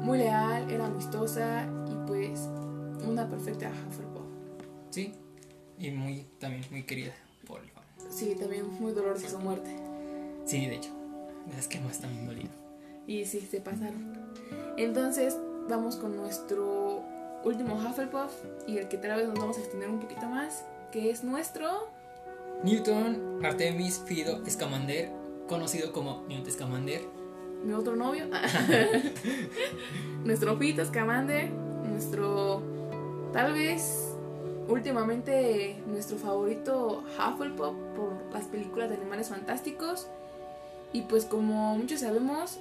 muy 0.03 0.19
leal, 0.19 0.71
era 0.71 0.87
amistosa 0.87 1.67
y 1.91 2.07
pues 2.07 2.49
una 3.07 3.29
perfecta 3.29 3.71
Hufflepuff. 3.89 4.23
Sí, 4.91 5.15
y 5.79 5.91
muy, 5.91 6.27
también 6.39 6.63
muy 6.71 6.83
querida 6.85 7.13
por 7.47 7.61
el 7.63 7.71
fan. 7.71 7.85
Sí, 8.11 8.37
también 8.39 8.69
muy 8.81 8.93
dolorosa 8.93 9.29
su 9.29 9.39
muerte. 9.39 9.75
Sí, 10.45 10.67
de 10.67 10.75
hecho, 10.77 10.91
las 11.55 11.69
que 11.69 11.81
más 11.81 11.99
también 11.99 12.27
dolido. 12.27 12.51
Y 13.07 13.25
sí, 13.25 13.41
se 13.41 13.61
pasaron. 13.61 14.15
Entonces, 14.77 15.37
vamos 15.69 15.97
con 15.97 16.17
nuestro 16.17 17.03
último 17.45 17.75
Hufflepuff 17.75 18.33
y 18.67 18.79
el 18.79 18.89
que 18.89 18.97
tal 18.97 19.17
vez 19.17 19.29
nos 19.29 19.39
vamos 19.39 19.59
a 19.59 19.61
extender 19.61 19.89
un 19.89 20.01
poquito 20.01 20.27
más, 20.27 20.65
que 20.93 21.11
es 21.11 21.25
nuestro... 21.25 21.89
Newton 22.63 23.45
Artemis 23.45 24.03
Fido 24.07 24.43
Scamander, 24.49 25.11
conocido 25.49 25.93
como 25.93 26.25
Newt 26.29 26.49
Scamander. 26.49 27.03
mi 27.63 27.73
otro 27.75 27.97
novio, 27.97 28.25
nuestro 30.25 30.57
Fito 30.57 30.85
Scamander, 30.85 31.51
nuestro, 31.51 32.63
tal 33.33 33.53
vez, 33.53 34.15
últimamente 34.69 35.83
nuestro 35.87 36.17
favorito 36.17 37.05
Hufflepuff 37.19 37.75
por 37.95 38.33
las 38.33 38.47
películas 38.47 38.89
de 38.89 38.97
animales 38.97 39.29
fantásticos. 39.29 40.09
Y 40.95 41.03
pues 41.03 41.27
como 41.27 41.77
muchos 41.77 42.01
sabemos, 42.01 42.59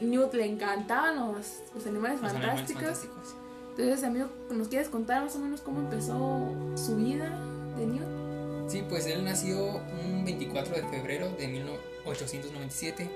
Newt 0.00 0.34
le 0.34 0.46
encantaban 0.46 1.16
los, 1.16 1.60
los 1.74 1.86
animales 1.86 2.20
Los 2.20 2.32
animales 2.32 2.60
fantásticos. 2.60 2.82
fantásticos. 2.82 3.34
Entonces, 3.70 4.04
amigo, 4.04 4.28
¿nos 4.50 4.68
quieres 4.68 4.88
contar 4.88 5.22
más 5.22 5.36
o 5.36 5.38
menos 5.38 5.60
cómo 5.60 5.78
empezó 5.80 6.48
su 6.74 6.96
vida 6.96 7.38
de 7.78 7.86
Newt? 7.86 8.70
Sí, 8.70 8.82
pues 8.88 9.06
él 9.06 9.24
nació 9.24 9.80
un 10.06 10.24
24 10.24 10.74
de 10.74 10.82
febrero 10.84 11.28
de 11.38 11.46
1897. 11.48 13.10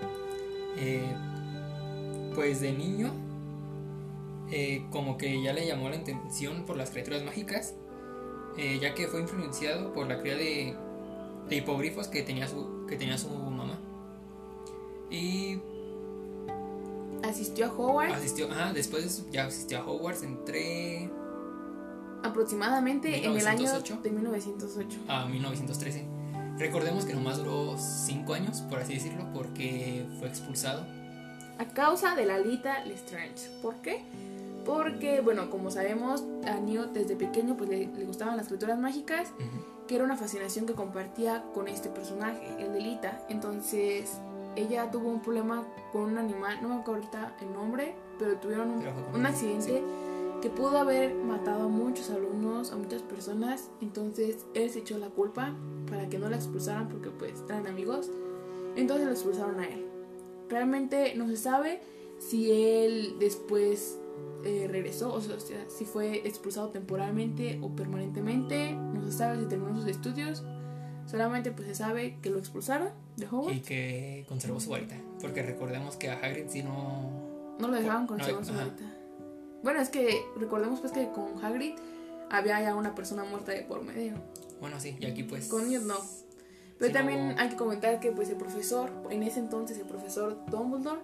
Eh, 0.78 1.02
pues 2.34 2.60
de 2.60 2.72
niño, 2.72 3.12
eh, 4.50 4.84
como 4.90 5.16
que 5.16 5.42
ya 5.42 5.54
le 5.54 5.66
llamó 5.66 5.88
la 5.88 5.96
atención 5.96 6.66
por 6.66 6.76
las 6.76 6.90
criaturas 6.90 7.22
mágicas, 7.22 7.74
eh, 8.58 8.78
ya 8.80 8.94
que 8.94 9.06
fue 9.08 9.20
influenciado 9.22 9.94
por 9.94 10.06
la 10.06 10.20
cría 10.20 10.36
de, 10.36 10.76
de 11.48 11.56
hipogrifos 11.56 12.08
que 12.08 12.22
tenía 12.22 12.46
su, 12.46 12.84
que 12.86 12.96
tenía 12.96 13.16
su. 13.16 13.28
Y 15.10 15.60
Asistió 17.22 17.66
a 17.66 17.72
Hogwarts 17.72 18.14
asistió, 18.14 18.50
ajá, 18.50 18.72
después 18.72 19.24
ya 19.30 19.46
asistió 19.46 19.78
a 19.78 19.86
Hogwarts 19.86 20.22
entre 20.22 21.10
aproximadamente 22.22 23.24
en 23.24 23.36
el 23.36 23.46
año 23.46 23.62
1908. 23.62 24.00
de 24.02 24.10
1908. 24.10 24.98
a 25.08 25.26
1913. 25.26 26.06
Recordemos 26.58 27.04
que 27.04 27.14
nomás 27.14 27.38
duró 27.38 27.76
5 27.76 28.32
años, 28.34 28.62
por 28.62 28.78
así 28.78 28.94
decirlo, 28.94 29.26
porque 29.34 30.06
fue 30.18 30.28
expulsado. 30.28 30.86
A 31.58 31.66
causa 31.66 32.14
de 32.14 32.26
la 32.26 32.38
Lita 32.38 32.84
Lestrange. 32.84 33.50
¿Por 33.60 33.76
qué? 33.76 34.04
Porque, 34.64 35.20
bueno, 35.20 35.50
como 35.50 35.70
sabemos, 35.70 36.24
a 36.46 36.58
Newt 36.58 36.92
desde 36.92 37.14
pequeño 37.14 37.56
pues 37.56 37.70
le, 37.70 37.86
le 37.86 38.04
gustaban 38.04 38.36
las 38.36 38.46
criaturas 38.46 38.78
mágicas, 38.78 39.28
que 39.86 39.94
era 39.94 40.04
una 40.04 40.16
fascinación 40.16 40.66
que 40.66 40.72
compartía 40.72 41.44
con 41.54 41.68
este 41.68 41.88
personaje, 41.88 42.56
el 42.58 42.72
de 42.72 42.80
Lita. 42.80 43.22
Entonces, 43.28 44.18
ella 44.56 44.90
tuvo 44.90 45.08
un 45.08 45.20
problema 45.20 45.64
con 45.92 46.02
un 46.02 46.18
animal, 46.18 46.58
no 46.62 46.68
me 46.68 46.74
acuerdo 46.76 47.06
el 47.40 47.52
nombre, 47.52 47.94
pero 48.18 48.36
tuvieron 48.36 48.82
un, 49.14 49.26
accidente 49.26 49.82
que 50.40 50.46
que 50.46 50.50
pudo 50.50 50.78
haber 50.78 51.14
matado 51.14 51.64
a 51.64 51.68
muchos 51.68 52.10
alumnos, 52.10 52.70
a 52.70 52.76
muchas 52.76 53.02
personas, 53.02 53.70
entonces 53.80 54.44
él 54.54 54.70
se 54.70 54.80
echó 54.80 54.98
la 54.98 55.08
culpa 55.08 55.54
para 55.88 56.08
que 56.08 56.18
no 56.18 56.28
la 56.28 56.36
expulsaran 56.36 56.88
porque 56.88 57.10
pues 57.10 57.42
eran 57.48 57.66
amigos, 57.66 58.10
entonces 58.76 59.06
lo 59.06 59.12
expulsaron 59.12 59.58
a 59.60 59.66
él. 59.66 59.86
Realmente 60.48 61.14
no 61.16 61.26
se 61.26 61.36
sabe 61.36 61.80
si 62.18 62.52
él 62.52 63.16
después 63.18 63.98
eh, 64.44 64.68
regresó, 64.70 65.12
o 65.12 65.20
sea, 65.20 65.36
si 65.68 65.84
fue 65.84 66.26
expulsado 66.26 66.68
temporalmente 66.68 67.58
o 67.62 67.74
permanentemente, 67.74 68.72
no 68.72 69.04
se 69.04 69.12
sabe 69.12 69.40
si 69.40 69.46
terminó 69.46 69.74
sus 69.74 69.88
estudios, 69.88 70.44
solamente 71.06 71.50
pues 71.50 71.68
se 71.68 71.74
sabe 71.74 72.18
que 72.22 72.30
lo 72.30 72.38
expulsaron 72.38 72.88
de 73.16 73.26
Hogwarts. 73.26 73.58
Y 73.58 73.60
que 73.60 74.24
conservó 74.28 74.60
su 74.60 74.70
varita, 74.70 74.96
porque 75.20 75.42
recordemos 75.42 75.96
que 75.96 76.10
a 76.10 76.18
Hagrid 76.18 76.48
si 76.48 76.62
no... 76.62 77.56
No 77.58 77.68
lo 77.68 77.76
dejaban 77.76 78.06
conservar 78.06 78.44
su 78.44 78.52
varita. 78.52 78.84
Bueno, 79.62 79.80
es 79.80 79.88
que 79.88 80.22
recordemos 80.36 80.80
pues 80.80 80.92
que 80.92 81.08
con 81.10 81.42
Hagrid 81.44 81.74
había 82.30 82.60
ya 82.60 82.74
una 82.74 82.94
persona 82.94 83.24
muerta 83.24 83.52
de 83.52 83.62
por 83.62 83.82
medio. 83.82 84.14
Bueno, 84.60 84.78
sí, 84.80 84.96
y 85.00 85.06
aquí 85.06 85.22
pues... 85.22 85.48
Con 85.48 85.68
Newt 85.68 85.84
no. 85.84 85.96
Pero 86.78 86.92
también 86.92 87.36
hay 87.38 87.48
que 87.48 87.56
comentar 87.56 87.98
que 88.00 88.12
pues 88.12 88.28
el 88.28 88.36
profesor, 88.36 88.90
en 89.10 89.22
ese 89.22 89.40
entonces 89.40 89.78
el 89.78 89.86
profesor 89.86 90.44
Dumbledore, 90.50 91.00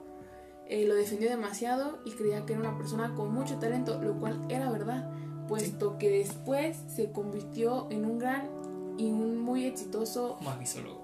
eh, 0.69 0.87
lo 0.87 0.95
defendió 0.95 1.29
demasiado 1.29 1.99
y 2.05 2.13
creía 2.13 2.45
que 2.45 2.53
era 2.53 2.61
una 2.61 2.77
persona 2.77 3.15
con 3.15 3.33
mucho 3.33 3.59
talento, 3.59 4.01
lo 4.03 4.19
cual 4.19 4.41
era 4.49 4.71
verdad, 4.71 5.11
puesto 5.49 5.99
que 5.99 6.11
después 6.11 6.77
se 6.95 7.11
convirtió 7.11 7.89
en 7.91 8.05
un 8.05 8.19
gran 8.19 8.49
y 9.03 9.11
un 9.11 9.39
muy 9.39 9.65
exitoso 9.65 10.39
magisólogo 10.43 11.01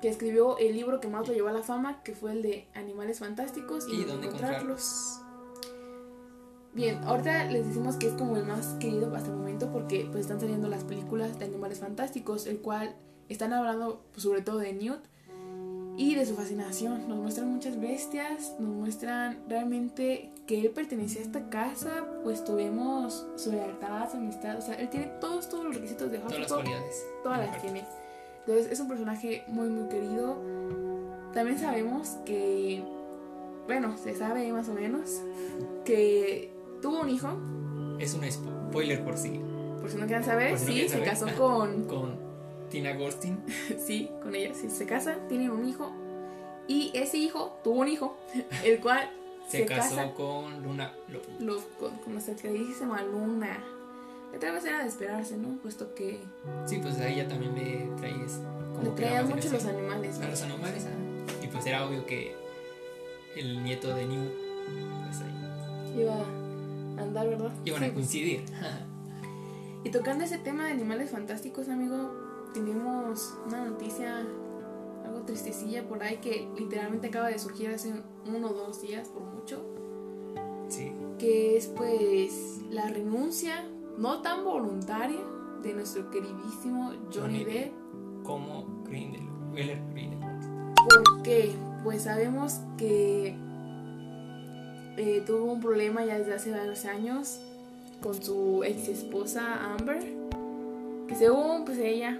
que 0.00 0.08
escribió 0.08 0.58
el 0.58 0.74
libro 0.74 1.00
que 1.00 1.08
más 1.08 1.26
lo 1.26 1.34
llevó 1.34 1.48
a 1.48 1.52
la 1.52 1.62
fama, 1.62 2.02
que 2.02 2.14
fue 2.14 2.32
el 2.32 2.42
de 2.42 2.68
Animales 2.74 3.20
Fantásticos 3.20 3.86
y, 3.88 4.04
dónde 4.04 4.26
encontrarlos. 4.26 5.20
Bien, 6.74 7.02
ahorita 7.04 7.44
les 7.44 7.66
decimos 7.66 7.96
que 7.96 8.08
es 8.08 8.12
como 8.12 8.36
el 8.36 8.44
más 8.44 8.74
querido 8.80 9.14
hasta 9.14 9.30
el 9.30 9.36
momento 9.36 9.70
porque 9.72 10.06
pues 10.10 10.22
están 10.22 10.40
saliendo 10.40 10.68
las 10.68 10.84
películas 10.84 11.38
de 11.38 11.46
Animales 11.46 11.80
Fantásticos, 11.80 12.46
el 12.46 12.58
cual 12.58 12.96
están 13.28 13.52
hablando 13.54 14.04
pues, 14.12 14.24
sobre 14.24 14.42
todo 14.42 14.58
de 14.58 14.74
Newt 14.74 15.00
y 15.96 16.14
de 16.14 16.26
su 16.26 16.34
fascinación. 16.34 17.08
Nos 17.08 17.18
muestran 17.18 17.48
muchas 17.48 17.80
bestias, 17.80 18.54
nos 18.58 18.74
muestran 18.74 19.38
realmente 19.48 20.30
que 20.46 20.60
él 20.60 20.70
pertenecía 20.70 21.20
a 21.20 21.24
esta 21.24 21.48
casa, 21.48 22.06
pues 22.22 22.44
tuvimos 22.44 23.26
su 23.36 23.52
lealtad, 23.52 24.10
su 24.10 24.16
amistad, 24.16 24.58
o 24.58 24.60
sea, 24.60 24.74
él 24.74 24.88
tiene 24.90 25.06
todos, 25.20 25.48
todos 25.48 25.64
los 25.64 25.74
requisitos 25.74 26.10
de 26.10 26.18
Todas 26.18 26.38
las 26.38 26.52
cualidades. 26.52 27.06
Todas 27.22 27.38
las 27.46 27.62
tiene. 27.62 27.84
Entonces 28.40 28.72
es 28.72 28.80
un 28.80 28.88
personaje 28.88 29.44
muy, 29.48 29.68
muy 29.68 29.88
querido. 29.88 30.36
También 31.32 31.58
sabemos 31.58 32.08
que, 32.24 32.82
bueno, 33.66 33.96
se 33.96 34.14
sabe 34.14 34.52
más 34.52 34.68
o 34.68 34.74
menos, 34.74 35.22
que 35.84 36.52
tuvo 36.82 37.00
un 37.00 37.08
hijo. 37.08 37.28
Es 37.98 38.14
un 38.14 38.30
spoiler 38.30 39.02
por 39.02 39.16
si. 39.16 39.40
Por 39.80 39.90
si 39.90 39.96
no 39.96 40.06
quieren 40.06 40.24
saber, 40.24 40.58
sí, 40.58 40.88
se 40.88 41.02
casó 41.02 41.26
con... 41.38 41.84
con 41.84 42.23
Tina 42.74 42.92
Gorstin. 42.92 43.38
sí, 43.86 44.10
con 44.20 44.34
ella 44.34 44.52
sí 44.52 44.68
se 44.68 44.84
casa, 44.84 45.16
tienen 45.28 45.50
un 45.50 45.64
hijo. 45.64 45.92
Y 46.66 46.90
ese 46.92 47.18
hijo 47.18 47.56
tuvo 47.62 47.82
un 47.82 47.88
hijo, 47.88 48.18
el 48.64 48.80
cual 48.80 49.08
se, 49.46 49.64
casó 49.64 50.12
con 50.14 50.60
Luna 50.64 50.92
Lo, 51.38 51.60
con, 51.78 51.96
con 51.98 52.14
nuestra 52.14 52.34
queridísima 52.34 53.00
Luna. 53.02 53.62
Otra 54.34 54.50
vez 54.50 54.64
era 54.64 54.80
de 54.82 54.88
esperarse, 54.88 55.36
¿no? 55.36 55.56
Puesto 55.58 55.94
que. 55.94 56.18
Sí, 56.66 56.80
pues 56.82 56.98
a 56.98 57.06
ella 57.06 57.28
también 57.28 57.54
le 57.54 57.88
traes. 57.96 58.40
le 58.82 58.90
traían 58.90 59.28
mucho 59.28 59.52
los 59.52 59.64
animales. 59.66 60.18
A 60.18 60.28
los 60.28 60.42
animales, 60.42 60.86
Y 61.44 61.46
pues 61.46 61.64
era 61.66 61.86
obvio 61.86 62.04
que 62.04 62.34
el 63.36 63.62
nieto 63.62 63.94
de 63.94 64.04
New, 64.04 64.30
pues 65.04 65.20
ahí. 65.20 66.00
Iba 66.00 66.16
a 66.16 67.02
andar, 67.04 67.28
¿verdad? 67.28 67.52
Iban 67.64 67.84
a 67.84 67.94
coincidir. 67.94 68.42
y 69.84 69.90
tocando 69.90 70.24
ese 70.24 70.38
tema 70.38 70.64
de 70.64 70.72
animales 70.72 71.10
fantásticos, 71.10 71.68
amigo, 71.68 72.23
tenemos 72.54 73.36
una 73.46 73.68
noticia 73.68 74.24
algo 75.04 75.20
tristecilla 75.26 75.86
por 75.86 76.02
ahí 76.02 76.16
que 76.18 76.48
literalmente 76.56 77.08
acaba 77.08 77.28
de 77.28 77.38
surgir 77.38 77.68
hace 77.68 77.92
uno 78.26 78.48
o 78.48 78.54
dos 78.54 78.80
días 78.80 79.08
por 79.08 79.22
mucho. 79.24 79.60
Sí. 80.68 80.92
Que 81.18 81.58
es 81.58 81.66
pues 81.66 82.60
la 82.70 82.88
renuncia 82.88 83.66
no 83.98 84.22
tan 84.22 84.44
voluntaria 84.44 85.20
de 85.62 85.74
nuestro 85.74 86.10
queridísimo 86.10 86.92
Johnny, 87.12 87.44
Depp. 87.44 87.72
Como 88.22 88.82
Grindelwald. 88.84 89.82
¿Por 90.88 91.22
qué? 91.22 91.54
Pues 91.82 92.02
sabemos 92.04 92.60
que 92.78 93.36
eh, 94.96 95.22
tuvo 95.26 95.52
un 95.52 95.60
problema 95.60 96.04
ya 96.04 96.18
desde 96.18 96.34
hace 96.34 96.50
varios 96.50 96.84
años 96.86 97.40
con 98.00 98.14
su 98.22 98.62
ex 98.64 98.88
esposa 98.88 99.74
Amber. 99.74 100.02
Que 101.08 101.14
según 101.14 101.64
pues 101.64 101.78
ella 101.78 102.18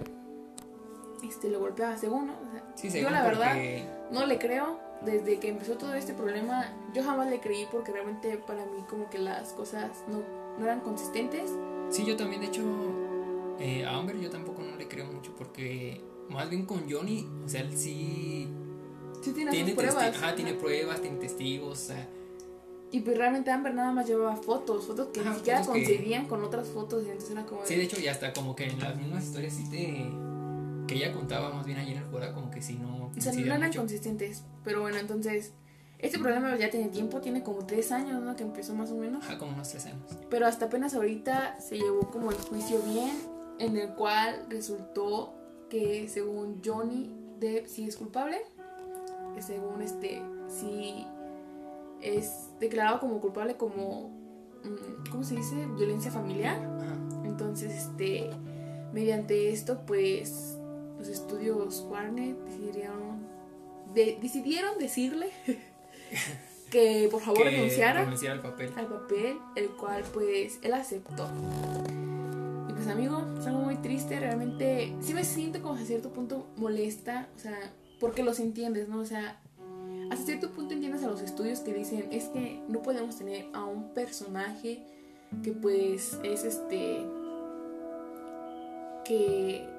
este, 1.23 1.49
lo 1.49 1.59
golpeaba, 1.59 1.97
según, 1.97 2.27
¿no? 2.27 2.33
yo 2.83 3.09
la 3.09 3.23
verdad 3.23 3.55
no 4.11 4.25
le 4.25 4.37
creo. 4.37 4.83
Desde 5.01 5.39
que 5.39 5.49
empezó 5.49 5.73
todo 5.73 5.93
este 5.93 6.13
problema, 6.13 6.73
yo 6.93 7.03
jamás 7.03 7.29
le 7.29 7.39
creí 7.39 7.67
porque 7.71 7.91
realmente 7.91 8.37
para 8.37 8.65
mí 8.65 8.83
como 8.89 9.09
que 9.09 9.19
las 9.19 9.51
cosas 9.53 9.91
no, 10.07 10.23
no 10.57 10.65
eran 10.65 10.79
consistentes. 10.79 11.51
Sí, 11.89 12.05
yo 12.05 12.15
también, 12.15 12.41
de 12.41 12.47
hecho, 12.47 12.63
eh, 13.59 13.85
a 13.85 13.95
Amber 13.97 14.17
yo 14.19 14.29
tampoco 14.29 14.63
no 14.63 14.75
le 14.77 14.87
creo 14.87 15.05
mucho 15.05 15.35
porque 15.37 16.01
más 16.29 16.49
bien 16.49 16.65
con 16.65 16.89
Johnny, 16.89 17.27
o 17.45 17.49
sea, 17.49 17.61
él 17.61 17.77
sí... 17.77 18.47
Sí 19.21 19.31
tiene, 19.31 19.73
pruebas. 19.73 20.15
Ajá, 20.15 20.35
tiene 20.35 20.53
pruebas, 20.53 21.01
tiene 21.01 21.17
testigos, 21.17 21.71
o 21.71 21.85
sea... 21.87 22.07
Y 22.91 22.99
pues 23.01 23.17
realmente 23.17 23.51
Amber 23.51 23.73
nada 23.73 23.91
más 23.91 24.07
llevaba 24.07 24.35
fotos, 24.35 24.85
fotos 24.85 25.09
que 25.09 25.21
ni 25.21 25.33
siquiera 25.35 25.61
coincidían 25.61 26.27
con 26.27 26.43
otras 26.43 26.69
fotos 26.69 27.03
y 27.03 27.09
entonces 27.09 27.31
era 27.31 27.45
como... 27.45 27.65
Sí, 27.65 27.75
de 27.75 27.83
hecho, 27.83 27.99
y 27.99 28.07
hasta 28.07 28.31
como 28.31 28.55
que 28.55 28.65
en 28.65 28.79
las 28.79 28.95
mismas 28.95 29.25
historias 29.25 29.53
sí 29.53 29.69
te 29.69 30.09
que 30.87 30.95
ella 30.95 31.13
contaba 31.13 31.51
más 31.51 31.65
bien 31.65 31.77
allí 31.79 31.91
en 31.91 31.99
el 31.99 32.05
juego 32.05 32.33
como 32.33 32.51
que 32.51 32.61
si 32.61 32.75
no. 32.75 33.11
O 33.15 33.21
sea, 33.21 33.33
no 33.33 33.53
eran 33.53 33.73
consistentes. 33.73 34.43
Pero 34.63 34.81
bueno, 34.81 34.97
entonces. 34.97 35.53
Este 35.97 36.19
problema 36.19 36.55
ya 36.57 36.69
tiene 36.69 36.89
tiempo, 36.89 37.21
tiene 37.21 37.41
como 37.41 37.65
tres 37.65 37.91
años, 37.91 38.21
¿no? 38.21 38.35
Que 38.35 38.43
empezó 38.43 38.75
más 38.75 38.91
o 38.91 38.95
menos. 38.95 39.23
Ah, 39.29 39.37
como 39.37 39.53
unos 39.53 39.69
tres 39.69 39.85
años. 39.85 40.03
Pero 40.29 40.45
hasta 40.45 40.65
apenas 40.65 40.93
ahorita 40.93 41.59
se 41.59 41.77
llevó 41.77 42.11
como 42.11 42.31
el 42.31 42.37
juicio 42.37 42.79
bien, 42.81 43.15
en 43.59 43.77
el 43.77 43.89
cual 43.95 44.45
resultó 44.49 45.33
que 45.69 46.07
según 46.09 46.61
Johnny 46.63 47.11
Depp 47.39 47.67
sí 47.67 47.87
es 47.87 47.95
culpable, 47.95 48.37
que 49.33 49.41
según 49.41 49.81
este 49.81 50.21
sí 50.47 51.07
es 52.01 52.49
declarado 52.59 52.99
como 52.99 53.19
culpable 53.19 53.55
como, 53.55 54.09
mm, 54.63 55.09
¿cómo 55.09 55.23
se 55.23 55.35
dice? 55.35 55.65
Violencia 55.77 56.11
familiar. 56.11 56.59
Entonces, 57.23 57.73
este, 57.73 58.29
mediante 58.93 59.51
esto, 59.51 59.85
pues 59.85 60.54
los 60.97 61.07
estudios 61.07 61.85
Warner 61.89 62.35
decidieron, 62.35 63.27
decidieron 63.93 64.77
decirle 64.77 65.29
que 66.71 67.07
por 67.11 67.21
favor 67.21 67.43
renunciara, 67.43 68.01
al 68.01 68.41
papel. 68.41 68.71
al 68.75 68.87
papel, 68.87 69.37
el 69.55 69.69
cual 69.69 70.03
pues 70.13 70.59
él 70.61 70.73
aceptó. 70.73 71.29
Y 72.69 72.73
pues 72.73 72.87
amigo, 72.87 73.25
es 73.39 73.47
algo 73.47 73.59
muy 73.59 73.75
triste, 73.77 74.19
realmente 74.19 74.95
sí 75.01 75.13
me 75.13 75.23
siento 75.23 75.61
como 75.61 75.75
a 75.75 75.79
cierto 75.79 76.11
punto 76.11 76.47
molesta, 76.57 77.29
o 77.35 77.39
sea, 77.39 77.73
porque 77.99 78.23
los 78.23 78.39
entiendes, 78.39 78.89
¿no? 78.89 78.99
O 78.99 79.05
sea, 79.05 79.39
hasta 80.11 80.25
cierto 80.25 80.51
punto 80.51 80.73
entiendes 80.73 81.03
a 81.03 81.07
los 81.07 81.21
estudios 81.21 81.59
que 81.59 81.73
dicen, 81.73 82.07
es 82.11 82.25
que 82.25 82.61
no 82.67 82.81
podemos 82.81 83.17
tener 83.17 83.47
a 83.53 83.63
un 83.63 83.93
personaje 83.93 84.85
que 85.43 85.51
pues 85.51 86.19
es 86.23 86.43
este 86.43 87.05
que 89.03 89.74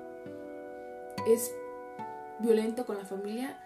es 1.27 1.55
violento 2.41 2.85
con 2.87 2.99
la 2.99 3.05
familia, 3.05 3.59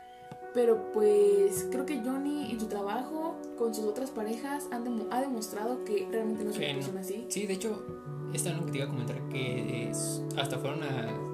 pero 0.54 0.92
pues 0.92 1.66
creo 1.71 1.87
que 1.87 2.00
Johnny 2.00 2.50
en 2.50 2.61
su 2.61 2.66
trabajo 2.66 3.37
con 3.57 3.75
sus 3.75 3.85
otras 3.85 4.11
parejas 4.11 4.66
ha 4.73 5.21
demostrado 5.21 5.85
que 5.85 6.09
realmente 6.11 6.45
no 6.45 6.50
es 6.50 6.57
una 6.57 6.73
persona 6.75 7.00
así. 7.00 7.26
Sí, 7.28 7.47
de 7.47 7.54
hecho, 7.54 7.85
esta 8.33 8.52
lo 8.52 8.64
que 8.66 8.73
te 8.73 8.78
iba 8.78 8.87
a 8.87 8.90
comentar 8.90 9.16
que 9.28 9.92
hasta 10.37 10.59
fueron 10.59 10.83
a 10.83 11.30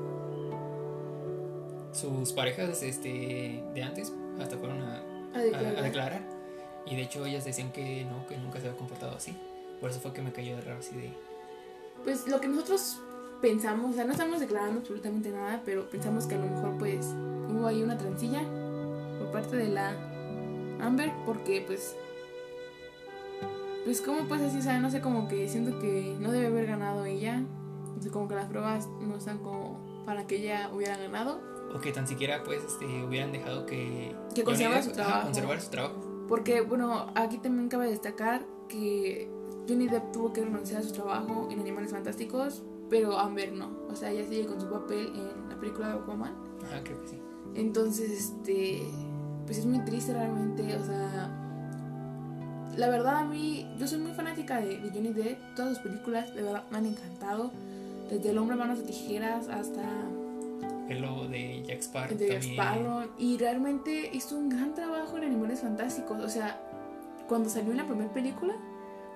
sus 1.92 2.32
parejas 2.32 2.82
este, 2.82 3.64
de 3.74 3.82
antes, 3.82 4.12
hasta 4.38 4.56
fueron 4.58 4.82
a, 4.82 5.02
a, 5.34 5.82
declarar. 5.82 6.22
Y 6.86 6.94
de 6.94 7.02
hecho 7.02 7.24
ellas 7.26 7.44
decían 7.44 7.72
que 7.72 8.04
no, 8.04 8.26
que 8.26 8.36
nunca 8.36 8.60
se 8.60 8.66
había 8.66 8.78
comportado 8.78 9.16
así. 9.16 9.34
Por 9.80 9.90
eso 9.90 10.00
fue 10.00 10.12
que 10.12 10.22
me 10.22 10.32
cayó 10.32 10.56
de 10.56 10.62
raro 10.62 10.78
así 10.78 10.94
de... 10.94 11.12
Pues 12.04 12.28
lo 12.28 12.40
que 12.40 12.48
nosotros 12.48 13.00
pensamos, 13.40 13.90
o 13.90 13.94
sea, 13.94 14.04
no 14.04 14.12
estamos 14.12 14.40
declarando 14.40 14.80
absolutamente 14.80 15.30
nada, 15.30 15.62
pero 15.64 15.88
pensamos 15.88 16.26
que 16.26 16.34
a 16.34 16.38
lo 16.38 16.46
mejor 16.46 16.78
pues 16.78 17.14
hubo 17.48 17.66
ahí 17.66 17.82
una 17.82 17.96
transilla 17.96 18.42
por 19.18 19.30
parte 19.30 19.56
de 19.56 19.68
la 19.68 19.94
Amber, 20.80 21.12
porque 21.24 21.62
pues, 21.66 21.96
pues 23.84 24.00
como 24.00 24.26
pues 24.28 24.42
así, 24.42 24.58
o 24.58 24.62
sea, 24.62 24.78
no 24.78 24.90
sé, 24.90 25.00
como 25.00 25.28
que 25.28 25.48
siento 25.48 25.78
que 25.78 26.16
no 26.20 26.30
debe 26.30 26.46
haber 26.46 26.66
ganado 26.66 27.04
ella, 27.04 27.40
no 27.40 28.02
sé, 28.02 28.10
como 28.10 28.28
que 28.28 28.34
las 28.34 28.46
pruebas 28.46 28.88
no 29.00 29.16
están 29.16 29.38
como 29.38 30.04
para 30.04 30.26
que 30.26 30.36
ella 30.36 30.70
hubiera 30.72 30.96
ganado. 30.96 31.40
O 31.74 31.80
que 31.80 31.92
tan 31.92 32.06
siquiera 32.06 32.42
pues 32.44 32.62
este, 32.64 32.84
hubieran 33.04 33.32
dejado 33.32 33.66
que... 33.66 34.14
Que 34.34 34.44
conservar 34.44 34.82
su 34.82 34.92
trabajo. 34.92 35.24
conservar 35.24 35.60
su 35.60 35.70
trabajo. 35.70 36.00
Porque, 36.28 36.60
bueno, 36.60 37.12
aquí 37.14 37.38
también 37.38 37.68
cabe 37.68 37.88
destacar 37.88 38.46
que 38.68 39.28
Johnny 39.68 39.88
Depp 39.88 40.12
tuvo 40.12 40.32
que 40.32 40.44
renunciar 40.44 40.80
a 40.80 40.84
su 40.84 40.92
trabajo 40.92 41.48
en 41.50 41.60
Animales 41.60 41.90
Fantásticos, 41.90 42.62
pero 42.88 43.18
Amber 43.18 43.52
no. 43.52 43.70
O 43.90 43.96
sea, 43.96 44.10
ella 44.10 44.28
sigue 44.28 44.46
con 44.46 44.60
su 44.60 44.68
papel 44.68 45.12
en 45.14 45.48
la 45.48 45.56
película 45.58 45.88
de 45.88 45.94
Aquaman. 45.94 46.34
Ajá, 46.64 46.82
creo 46.82 47.00
que 47.02 47.08
sí. 47.08 47.20
Entonces, 47.54 48.10
este, 48.10 48.82
pues 49.46 49.58
es 49.58 49.66
muy 49.66 49.78
triste 49.80 50.12
realmente, 50.12 50.62
o 50.76 50.84
sea, 50.84 51.30
la 52.76 52.90
verdad 52.90 53.16
a 53.16 53.24
mí, 53.24 53.66
yo 53.78 53.86
soy 53.86 53.98
muy 53.98 54.12
fanática 54.12 54.60
de, 54.60 54.78
de 54.78 54.90
Johnny 54.90 55.12
Depp, 55.12 55.38
todas 55.54 55.76
sus 55.76 55.86
películas 55.86 56.34
de 56.34 56.42
verdad 56.42 56.64
me 56.70 56.78
han 56.78 56.86
encantado, 56.86 57.50
desde 58.10 58.30
El 58.30 58.38
hombre 58.38 58.56
manos 58.56 58.78
de 58.78 58.84
tijeras 58.84 59.48
hasta 59.48 59.82
El 60.88 61.00
lobo 61.00 61.26
de 61.26 61.62
Jack 61.66 61.80
Sparrow 61.80 62.16
de 62.16 62.28
Jack. 62.28 62.42
Sparrow, 62.42 63.08
y 63.18 63.38
realmente 63.38 64.10
hizo 64.12 64.36
un 64.36 64.48
gran 64.48 64.74
trabajo 64.74 65.16
en 65.16 65.24
Animales 65.24 65.60
Fantásticos, 65.60 66.22
o 66.22 66.28
sea, 66.28 66.60
cuando 67.28 67.48
salió 67.48 67.70
en 67.70 67.78
la 67.78 67.86
primera 67.86 68.12
película, 68.12 68.54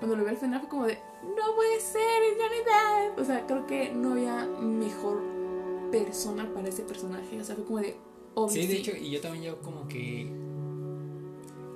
cuando 0.01 0.17
lo 0.17 0.25
vi 0.25 0.31
al 0.31 0.37
final 0.37 0.61
fue 0.61 0.69
como 0.69 0.87
de, 0.87 0.99
no 1.23 1.55
puede 1.55 1.79
ser, 1.81 2.23
es 2.25 2.37
Johnny 2.37 2.57
Depp, 2.65 3.19
o 3.21 3.25
sea, 3.25 3.47
creo 3.47 3.67
que 3.67 3.93
no 3.93 4.13
había 4.13 4.47
mejor 4.47 5.23
persona 5.93 6.53
para 6.53 6.69
ese 6.69 6.83
personaje, 6.83 7.41
o 7.41 7.45
sea, 7.45 7.55
fue 7.55 7.65
como 7.65 7.79
de, 7.79 7.97
obvio, 8.35 8.53
Sí, 8.55 8.67
de 8.67 8.77
hecho, 8.79 8.93
y 8.97 9.11
yo 9.11 9.21
también 9.21 9.45
yo 9.45 9.61
como 9.61 9.87
que... 9.87 10.29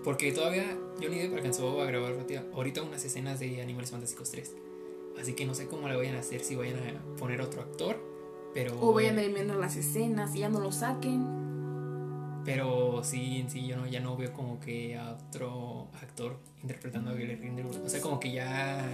Porque 0.02 0.32
todavía 0.32 0.76
Johnny 1.02 1.18
Depp 1.18 1.34
alcanzó 1.34 1.80
a 1.80 1.86
grabar 1.86 2.14
ahorita- 2.54 2.82
unas 2.82 3.04
escenas 3.04 3.40
de 3.40 3.62
Animales 3.62 3.90
Fantásticos 3.90 4.30
3. 4.30 4.54
Así 5.18 5.32
que 5.34 5.46
no 5.46 5.54
sé 5.54 5.66
cómo 5.66 5.88
le 5.88 5.96
vayan 5.96 6.16
a 6.16 6.18
hacer, 6.20 6.40
si 6.40 6.56
vayan 6.56 6.76
a 6.76 7.16
poner 7.16 7.40
otro 7.40 7.62
actor. 7.62 7.96
Pero, 8.52 8.74
O 8.80 8.92
vayan 8.92 9.18
a 9.18 9.22
eliminar 9.22 9.56
las 9.56 9.76
escenas 9.76 10.34
y 10.34 10.40
ya 10.40 10.48
no 10.48 10.60
lo 10.60 10.72
saquen. 10.72 11.24
Pero 12.44 13.02
sí, 13.04 13.40
en 13.40 13.50
sí, 13.50 13.66
yo 13.66 13.76
no, 13.76 13.86
ya 13.86 14.00
no 14.00 14.16
veo 14.16 14.32
como 14.32 14.60
que 14.60 14.96
a 14.96 15.12
otro 15.28 15.88
actor 16.00 16.38
interpretando 16.62 17.10
a 17.10 17.14
Billy 17.14 17.36
Grindelwald. 17.36 17.84
O 17.84 17.88
sea, 17.88 18.00
como 18.00 18.20
que 18.20 18.32
ya... 18.32 18.84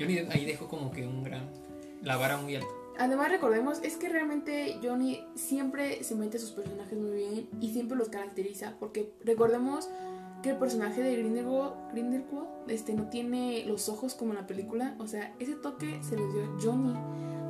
Johnny 0.00 0.14
Depp 0.14 0.30
ahí 0.32 0.44
dejó 0.44 0.68
como 0.68 0.90
que 0.90 1.06
un 1.06 1.22
gran... 1.22 1.48
La 2.02 2.16
vara 2.16 2.36
muy 2.36 2.56
alta. 2.56 2.68
Además, 2.98 3.30
recordemos, 3.30 3.80
es 3.82 3.96
que 3.96 4.08
realmente 4.08 4.78
Johnny 4.82 5.24
siempre 5.34 6.02
se 6.04 6.14
mete 6.14 6.36
a 6.38 6.40
sus 6.40 6.52
personajes 6.52 6.96
muy 6.98 7.10
bien 7.12 7.48
y 7.60 7.72
siempre 7.72 7.96
los 7.96 8.08
caracteriza. 8.08 8.74
Porque 8.78 9.12
recordemos 9.24 9.88
que 10.42 10.50
el 10.50 10.56
personaje 10.56 11.02
de 11.02 11.16
Grindelwald, 11.16 11.74
Grindelwald 11.92 12.48
este, 12.68 12.94
no 12.94 13.08
tiene 13.08 13.64
los 13.66 13.88
ojos 13.88 14.14
como 14.14 14.32
en 14.32 14.38
la 14.38 14.46
película. 14.46 14.94
O 14.98 15.06
sea, 15.06 15.34
ese 15.40 15.54
toque 15.56 15.98
se 16.02 16.16
lo 16.16 16.32
dio 16.32 16.58
Johnny. 16.62 16.94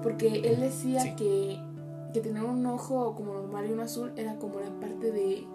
Porque 0.03 0.29
él 0.45 0.61
decía 0.61 1.01
Sí. 1.01 1.15
que, 1.17 1.59
que 2.23 2.29
tener 2.29 2.43
un 2.45 2.65
ojo 2.67 3.15
como 3.15 3.35
normal 3.35 3.67
y 3.69 3.73
uno 3.73 3.83
azul 3.83 4.13
era 4.17 4.37
como 4.39 4.61
la 4.61 4.71
parte 4.81 5.11
de, 5.13 5.47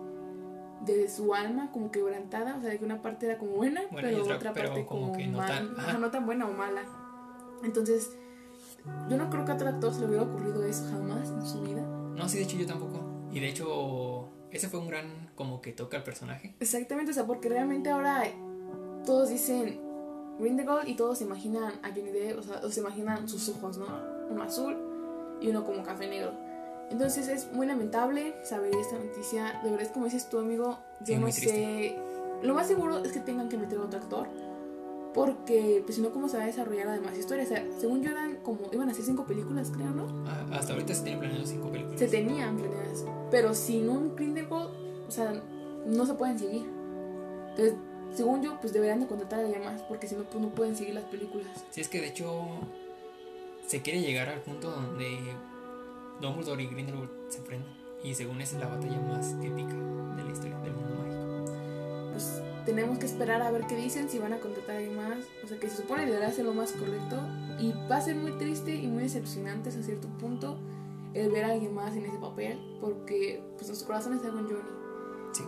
de 0.86 1.10
su 1.10 1.34
alma 1.34 1.72
como 1.72 1.92
quebrantada. 1.92 2.58
O 2.58 2.62
sea, 2.62 2.70
de 2.70 2.80
que 2.80 2.86
una 2.86 3.02
parte 3.02 3.26
era 3.26 3.38
como 3.38 3.52
buena, 3.54 3.82
y 3.84 3.88
pero 3.96 4.22
otra- 4.24 4.36
otra 4.36 4.54
pero 4.54 4.70
parte 4.70 4.86
como 4.86 5.02
como, 5.08 5.14
que 5.18 5.28
no 5.28 5.38
mal- 5.40 5.76
tan- 5.76 6.02
no 6.02 6.12
tan 6.12 6.26
buena 6.26 6.48
o 6.48 6.54
mala. 6.54 6.84
Entonces, 7.64 8.12
yo 9.10 9.18
no 9.18 9.30
creo 9.30 9.46
que 9.46 9.52
a 9.52 9.56
otro 9.56 9.70
actor 9.70 9.94
se 9.94 10.00
le 10.02 10.08
hubiera 10.08 10.24
ocurrido 10.24 10.64
eso 10.64 10.86
jamás 10.92 11.30
en 11.30 11.46
su 11.46 11.62
vida. 11.62 11.82
No, 12.16 12.28
sí, 12.28 12.38
de 12.38 12.44
hecho 12.44 12.58
yo 12.58 12.66
tampoco. 12.66 13.00
Y 13.32 13.40
de 13.40 13.50
hecho, 13.50 14.30
ese 14.52 14.68
fue 14.68 14.80
un 14.80 14.88
gran 14.88 15.30
como 15.36 15.62
que 15.62 15.72
toca 15.72 15.98
al 15.98 16.04
personaje. 16.04 16.56
Exactamente, 16.60 17.12
o 17.12 17.14
sea, 17.14 17.26
porque 17.26 17.48
realmente 17.50 17.90
ahora 17.90 18.24
todos 19.06 19.30
dicen 19.30 19.80
Grindelwald 20.40 20.88
y 20.90 20.96
todos 20.96 21.20
se 21.20 21.24
imaginan 21.26 21.74
a 21.84 21.90
Johnny 21.90 22.12
Depp, 22.12 22.40
o 22.40 22.42
sea, 22.42 22.62
o 22.64 22.70
se 22.70 22.80
imaginan 22.82 23.30
sus 23.30 23.48
ojos, 23.50 23.78
¿no? 23.78 23.86
Uno 24.30 24.44
azul 24.44 24.76
y 25.40 25.48
uno 25.50 25.64
como 25.64 25.84
café 25.84 26.08
negro. 26.08 26.32
Entonces 26.92 27.28
es 27.30 27.52
muy 27.54 27.66
lamentable 27.66 28.36
saber 28.44 28.76
esta 28.76 28.98
noticia. 28.98 29.60
De 29.64 29.72
verdad, 29.72 29.88
es 29.88 29.92
como 29.94 30.06
dices 30.06 30.30
tú, 30.30 30.40
amigo, 30.40 30.78
Sí, 31.04 31.14
yo 31.14 31.16
no 31.16 31.22
muy 31.22 31.32
sé. 31.32 31.98
Lo 32.44 32.54
más 32.54 32.68
seguro 32.68 33.00
es 33.00 33.12
que 33.12 33.20
tengan 33.20 33.50
que 33.50 33.58
meter 33.58 33.78
a 33.78 33.84
otro 33.84 34.00
actor. 34.00 34.28
Porque, 35.14 35.82
pues 35.86 35.96
si 35.96 36.02
no, 36.02 36.12
¿cómo 36.12 36.30
se 36.30 36.38
va 36.38 36.44
a 36.44 36.48
desarrollar 36.48 36.88
además 36.88 37.18
historia? 37.18 37.44
O 37.44 37.48
sea, 37.48 37.66
según 37.78 38.02
yo 38.02 38.12
eran 38.12 38.38
como, 38.38 38.60
iban 38.72 38.88
a 38.88 38.92
hacer 38.92 39.04
cinco 39.04 39.26
películas, 39.26 39.70
creo, 39.76 39.90
¿no? 39.92 40.08
Ah, 40.26 40.46
hasta 40.54 40.72
ahorita 40.74 40.94
se 40.94 41.04
tienen 41.04 41.20
planeado 41.20 41.46
cinco 41.46 41.70
películas. 41.70 42.00
se 42.00 42.08
tenían 42.08 42.58
planeadas. 42.58 43.06
Pero 43.30 43.54
sin 43.54 43.90
un 43.90 44.16
Grindelwald, 44.16 44.72
o 45.08 45.12
sea, 45.12 45.34
no 45.86 46.06
se 46.06 46.14
pueden 46.14 46.40
seguir. 46.40 46.66
Entonces, 47.50 47.76
según 48.14 48.42
yo, 48.42 48.60
pues 48.62 48.72
deberían 48.72 49.02
de 49.02 49.08
contratar 49.08 49.40
a 49.40 49.44
alguien 49.44 49.64
más, 49.64 49.82
porque 49.84 50.08
si 50.08 50.16
no, 50.16 50.24
pues 50.24 50.42
no 50.42 50.50
pueden 50.50 50.78
seguir 50.78 50.94
las 50.94 51.04
películas. 51.06 51.48
Sí, 51.72 51.82
es 51.82 51.90
que 51.90 52.00
de 52.00 52.08
hecho 52.08 52.46
se 53.68 53.82
quiere 53.82 54.02
llegar 54.02 54.30
al 54.30 54.42
punto 54.42 54.72
donde 54.72 55.18
Dumbledore 56.22 56.64
y 56.64 56.68
Grindelwald 56.68 57.10
se 57.30 57.40
enfrentan. 57.40 57.74
Y 58.04 58.14
según 58.16 58.42
es 58.42 58.54
la 58.54 58.68
batalla 58.68 59.00
más 59.02 59.34
épica 59.44 59.76
de 60.16 60.24
la 60.24 60.32
historia 60.32 60.58
del 60.60 60.74
mundo 60.74 60.96
mágico. 60.96 62.12
Pues 62.12 62.42
tenemos 62.66 62.98
que 62.98 63.06
esperar 63.06 63.42
a 63.42 63.52
ver 63.52 63.66
qué 63.68 63.76
dicen, 63.76 64.10
si 64.10 64.20
van 64.20 64.34
a 64.34 64.40
contratar 64.40 64.76
a 64.76 64.78
alguien 64.80 64.98
más. 64.98 65.20
O 65.44 65.48
sea, 65.48 65.60
que 65.60 65.70
se 65.70 65.78
supone 65.78 66.06
debería 66.06 66.32
ser 66.32 66.46
lo 66.46 66.54
más 66.54 66.72
correcto. 66.72 67.18
Y 67.60 67.74
va 67.90 67.98
a 67.98 68.02
ser 68.02 68.16
muy 68.16 68.32
triste 68.34 68.74
y 68.76 68.88
muy 68.88 69.04
decepcionante 69.04 69.70
hasta 69.70 69.84
cierto 69.84 70.08
punto 70.20 70.58
el 71.14 71.30
ver 71.30 71.46
a 71.46 71.52
alguien 71.52 71.74
más 71.74 71.96
en 71.96 72.06
ese 72.06 72.18
papel, 72.18 72.60
porque 72.80 73.44
pues 73.56 73.68
nuestro 73.68 73.88
corazón 73.88 74.14
está 74.14 74.30
con 74.30 74.46
Johnny. 74.46 74.70
Sí. 75.34 75.44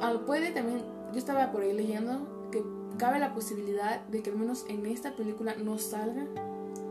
Ah, 0.00 0.14
puede 0.26 0.50
también, 0.50 0.82
yo 1.12 1.18
estaba 1.18 1.52
por 1.52 1.62
ahí 1.62 1.72
leyendo 1.72 2.48
que 2.50 2.62
cabe 2.98 3.18
la 3.18 3.34
posibilidad 3.34 4.00
de 4.06 4.22
que 4.22 4.30
al 4.30 4.36
menos 4.36 4.64
en 4.68 4.86
esta 4.86 5.14
película 5.14 5.54
no 5.56 5.78
salga, 5.78 6.26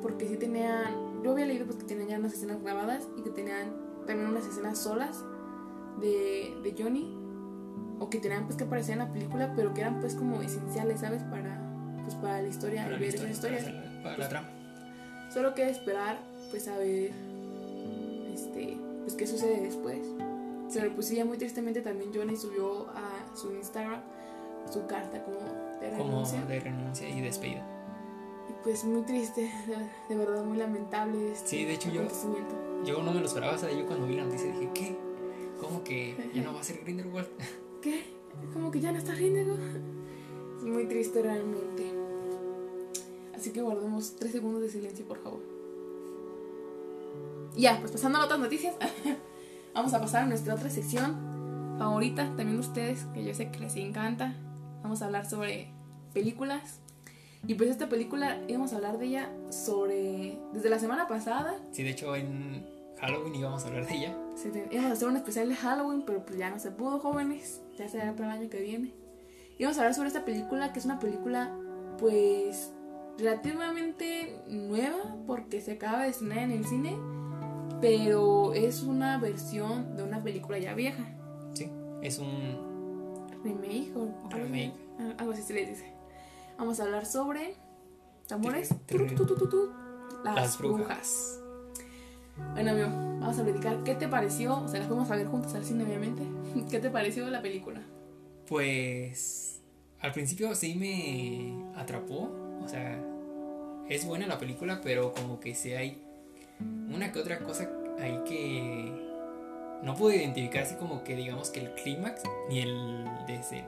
porque 0.01 0.27
sí 0.27 0.37
tenían, 0.37 1.02
yo 1.23 1.31
había 1.31 1.45
leído 1.45 1.65
pues 1.65 1.77
que 1.77 1.85
tenían 1.85 2.09
ya 2.09 2.19
unas 2.19 2.33
escenas 2.33 2.61
grabadas 2.61 3.07
y 3.17 3.21
que 3.21 3.29
tenían 3.29 3.73
también 4.05 4.29
unas 4.29 4.45
escenas 4.45 4.77
solas 4.77 5.23
de, 6.01 6.53
de 6.63 6.75
Johnny, 6.77 7.17
o 7.99 8.09
que 8.09 8.19
tenían 8.19 8.45
pues 8.45 8.57
que 8.57 8.65
aparecer 8.65 8.93
en 8.93 8.99
la 8.99 9.11
película, 9.11 9.53
pero 9.55 9.73
que 9.73 9.81
eran 9.81 9.99
pues 10.01 10.15
como 10.15 10.41
esenciales, 10.41 10.99
¿sabes? 10.99 11.23
Para, 11.23 11.59
pues 12.03 12.15
para 12.15 12.41
la 12.41 12.47
historia, 12.49 12.83
Para 12.83 12.95
y 12.97 12.99
la 12.99 13.05
ver 13.05 13.15
esas 13.15 13.29
historia, 13.29 13.57
historias. 13.59 13.83
para 13.83 13.95
la- 13.95 14.03
para 14.03 14.17
la 14.17 14.29
trama. 14.29 14.49
Solo 15.33 15.55
queda 15.55 15.69
esperar, 15.69 16.19
pues 16.51 16.67
a 16.67 16.77
ver, 16.77 17.11
este, 18.33 18.77
pues 19.03 19.15
qué 19.15 19.25
sucede 19.27 19.61
después. 19.61 19.99
Pero 20.73 20.93
pues 20.95 21.07
sí, 21.07 21.15
ya 21.15 21.25
muy 21.25 21.37
tristemente 21.37 21.81
también 21.81 22.11
Johnny 22.13 22.35
subió 22.35 22.87
a 22.89 23.35
su 23.35 23.51
Instagram 23.53 24.01
su 24.71 24.85
carta 24.87 25.23
como 25.23 25.37
de 25.79 25.89
Como 25.97 26.09
renuncia. 26.11 26.41
de 26.45 26.59
renuncia 26.59 27.09
y 27.09 27.21
despedida. 27.21 27.65
Pues 28.63 28.85
muy 28.85 29.01
triste, 29.01 29.51
de, 30.07 30.15
verdad 30.15 30.43
muy 30.45 30.57
lamentable 30.57 31.33
este 31.33 31.47
Sí, 31.49 31.65
de 31.65 31.73
hecho 31.73 31.91
yo-. 31.91 32.07
Yo 32.85 33.03
no 33.03 33.11
me 33.11 33.19
lo 33.19 33.25
esperaba, 33.25 33.55
o 33.55 33.57
sea, 33.57 33.71
yo 33.71 33.85
cuando 33.85 34.07
vi 34.07 34.15
la 34.15 34.23
noticia 34.23 34.47
dije, 34.47 34.69
¿qué? 34.73 34.95
¿Cómo 35.59 35.83
que 35.83 36.15
ya 36.33 36.41
no 36.41 36.53
va 36.53 36.61
a 36.61 36.63
ser 36.63 36.79
Grindelwald? 36.81 37.27
¿Qué? 37.81 38.03
Como 38.53 38.71
que 38.71 38.79
ya 38.79 38.91
no 38.91 38.97
está. 38.97 39.13
Es 39.13 40.63
muy 40.63 40.85
triste 40.85 41.21
realmente. 41.21 41.91
Así 43.35 43.51
que 43.51 43.61
guardemos 43.61 44.15
tres 44.15 44.31
segundos 44.31 44.61
de 44.61 44.69
silencio, 44.69 45.05
por 45.05 45.21
favor. 45.21 45.41
Ya, 47.55 47.79
pues 47.79 47.91
pasando 47.91 48.19
a 48.19 48.25
otras 48.25 48.39
noticias, 48.39 48.75
vamos 49.73 49.93
a 49.93 49.99
pasar 49.99 50.23
a 50.23 50.25
nuestra 50.25 50.55
otra 50.55 50.69
sección 50.69 51.75
favorita, 51.77 52.27
también 52.35 52.53
de 52.53 52.59
ustedes, 52.59 53.05
que 53.13 53.23
yo 53.23 53.33
sé 53.33 53.51
que 53.51 53.59
les 53.59 53.75
encanta. 53.75 54.35
Vamos 54.81 55.01
a 55.01 55.05
hablar 55.05 55.29
sobre 55.29 55.71
películas. 56.13 56.79
Y 57.47 57.55
pues 57.55 57.69
esta 57.69 57.89
película 57.89 58.39
íbamos 58.47 58.71
a 58.73 58.77
hablar 58.77 58.97
de 58.97 59.05
ella 59.05 59.29
sobre... 59.49 60.37
Desde 60.53 60.69
la 60.69 60.79
semana 60.79 61.07
pasada, 61.07 61.55
Sí, 61.71 61.83
de 61.83 61.89
hecho 61.89 62.15
en 62.15 62.65
Halloween 62.99 63.35
íbamos 63.35 63.63
a 63.65 63.67
hablar 63.67 63.85
de 63.87 63.95
ella. 63.97 64.17
te- 64.41 64.67
íbamos 64.71 64.91
a 64.91 64.93
hacer 64.93 65.07
un 65.09 65.17
especial 65.17 65.49
de 65.49 65.55
Halloween, 65.55 66.03
pero 66.05 66.25
pues 66.25 66.37
ya 66.39 66.49
no 66.49 66.59
se 66.59 66.71
pudo, 66.71 66.99
jóvenes. 66.99 67.61
Ya 67.77 67.89
será 67.89 68.13
para 68.15 68.33
el 68.33 68.41
año 68.41 68.49
que 68.49 68.61
viene. 68.61 68.93
Y 69.57 69.63
vamos 69.63 69.77
a 69.77 69.81
hablar 69.81 69.93
sobre 69.93 70.07
esta 70.07 70.23
película, 70.25 70.71
que 70.71 70.79
es 70.79 70.85
una 70.85 70.99
película, 70.99 71.53
pues, 71.99 72.71
relativamente 73.17 74.39
nueva, 74.47 75.17
porque 75.27 75.59
se 75.61 75.73
acaba 75.73 76.03
de 76.03 76.09
estrenar 76.09 76.39
en 76.39 76.51
el 76.51 76.65
cine, 76.65 76.97
pero 77.81 78.53
es 78.53 78.83
una 78.83 79.17
versión 79.19 79.95
de 79.97 80.03
una 80.03 80.23
película 80.23 80.57
ya 80.59 80.73
vieja. 80.73 81.03
Sí, 81.53 81.69
es 82.01 82.19
un 82.19 82.73
Remake 83.43 83.91
o 83.95 84.03
algo 84.03 84.27
así. 84.29 84.37
Remake. 84.37 84.73
Algo 85.17 85.31
así 85.33 85.41
se 85.41 85.53
les 85.53 85.67
dice. 85.69 85.93
Vamos 86.57 86.79
a 86.79 86.83
hablar 86.83 87.05
sobre 87.05 87.55
tambores. 88.27 88.69
Las, 90.23 90.35
Las 90.35 90.57
brujas. 90.57 90.79
brujas. 90.79 91.39
Bueno, 92.53 92.71
amigo, 92.71 92.87
vamos 93.19 93.37
a 93.39 93.43
platicar. 93.43 93.83
¿Qué 93.83 93.95
te 93.95 94.07
pareció? 94.07 94.57
O 94.63 94.67
sea, 94.67 94.79
las 94.79 94.87
fuimos 94.87 95.09
a 95.11 95.15
ver 95.15 95.27
juntos 95.27 95.53
al 95.55 95.65
cine, 95.65 95.83
obviamente. 95.83 96.23
¿Qué 96.69 96.79
te 96.79 96.89
pareció 96.89 97.29
la 97.29 97.41
película? 97.41 97.81
Pues 98.47 99.61
al 100.01 100.11
principio 100.11 100.53
sí 100.55 100.75
me 100.75 101.79
atrapó, 101.79 102.29
o 102.61 102.67
sea, 102.67 102.99
es 103.89 104.05
buena 104.05 104.27
la 104.27 104.37
película, 104.37 104.81
pero 104.83 105.13
como 105.13 105.39
que 105.39 105.55
sí 105.55 105.73
hay 105.73 106.01
una 106.93 107.11
que 107.11 107.19
otra 107.19 107.39
cosa 107.39 107.69
ahí 107.99 108.19
que 108.25 109.09
no 109.81 109.95
pude 109.95 110.17
identificar 110.17 110.63
así 110.63 110.75
como 110.75 111.03
que 111.03 111.15
digamos 111.15 111.49
que 111.49 111.61
el 111.61 111.73
clímax 111.75 112.21
ni 112.49 112.59
el 112.59 113.05
desen 113.27 113.65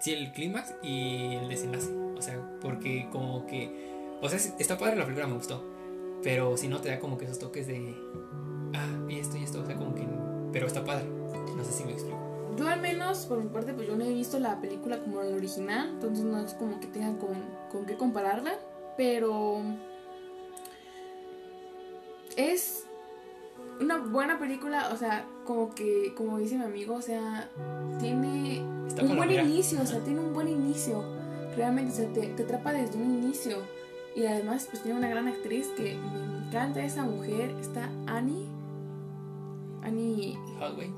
sí 0.00 0.12
el 0.12 0.32
clímax 0.32 0.74
y 0.82 1.34
el 1.34 1.48
desenlace, 1.48 1.92
o 2.16 2.22
sea, 2.22 2.40
porque 2.60 3.08
como 3.10 3.46
que 3.46 3.96
o 4.20 4.28
sea, 4.28 4.38
está 4.58 4.78
padre 4.78 4.96
la 4.96 5.04
película, 5.04 5.26
me 5.26 5.34
gustó, 5.34 5.62
pero 6.22 6.56
si 6.56 6.68
no 6.68 6.80
te 6.80 6.88
da 6.88 6.98
como 6.98 7.18
que 7.18 7.26
esos 7.26 7.38
toques 7.38 7.66
de 7.66 7.94
ah, 8.74 9.08
y 9.08 9.18
esto 9.18 9.36
y 9.36 9.44
esto, 9.44 9.60
o 9.60 9.66
sea, 9.66 9.76
como 9.76 9.94
que 9.94 10.06
pero 10.52 10.66
está 10.66 10.84
padre. 10.84 11.04
No 11.54 11.64
sé 11.64 11.72
si 11.72 11.84
me 11.84 11.92
explico. 11.92 12.18
Yo 12.56 12.66
al 12.68 12.80
menos 12.80 13.26
por 13.26 13.42
mi 13.42 13.48
parte, 13.48 13.74
pues 13.74 13.86
yo 13.86 13.96
no 13.96 14.04
he 14.04 14.12
visto 14.12 14.38
la 14.38 14.60
película 14.60 14.98
como 15.00 15.22
la 15.22 15.36
original, 15.36 15.90
entonces 15.90 16.24
no 16.24 16.40
es 16.40 16.54
como 16.54 16.80
que 16.80 16.86
tengan 16.86 17.16
con, 17.16 17.34
con 17.70 17.84
qué 17.84 17.96
compararla, 17.96 18.54
pero 18.96 19.60
es 22.36 22.86
una 23.80 23.98
buena 23.98 24.38
película, 24.38 24.90
o 24.92 24.96
sea, 24.96 25.26
como 25.44 25.74
que, 25.74 26.14
como 26.16 26.38
dice 26.38 26.56
mi 26.56 26.64
amigo, 26.64 26.94
o 26.94 27.02
sea, 27.02 27.50
tiene 28.00 28.35
Está 29.00 29.10
un 29.12 29.16
buen 29.16 29.30
inicio, 29.30 29.80
o 29.82 29.86
sea, 29.86 30.00
tiene 30.00 30.20
un 30.20 30.32
buen 30.32 30.48
inicio, 30.48 31.04
realmente, 31.56 31.92
o 31.92 31.96
sea, 31.96 32.12
te, 32.12 32.26
te 32.28 32.42
atrapa 32.42 32.72
desde 32.72 32.96
un 32.96 33.22
inicio, 33.22 33.58
y 34.14 34.24
además, 34.26 34.66
pues 34.70 34.82
tiene 34.82 34.98
una 34.98 35.08
gran 35.08 35.28
actriz 35.28 35.68
que 35.76 35.96
me 35.96 36.46
encanta 36.46 36.82
esa 36.84 37.04
mujer, 37.04 37.50
está 37.60 37.90
Annie, 38.06 38.46
Annie 39.82 40.38
Hathaway. 40.58 40.92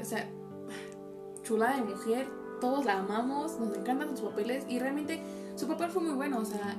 O 0.00 0.04
sea, 0.04 0.28
chulada 1.42 1.76
de 1.76 1.82
mujer, 1.82 2.26
todos 2.60 2.84
la 2.84 2.98
amamos, 2.98 3.58
nos 3.60 3.76
encantan 3.76 4.16
sus 4.16 4.28
papeles 4.28 4.64
y 4.68 4.78
realmente 4.78 5.20
su 5.56 5.66
papel 5.68 5.90
fue 5.90 6.02
muy 6.02 6.14
bueno, 6.14 6.38
o 6.40 6.44
sea, 6.44 6.76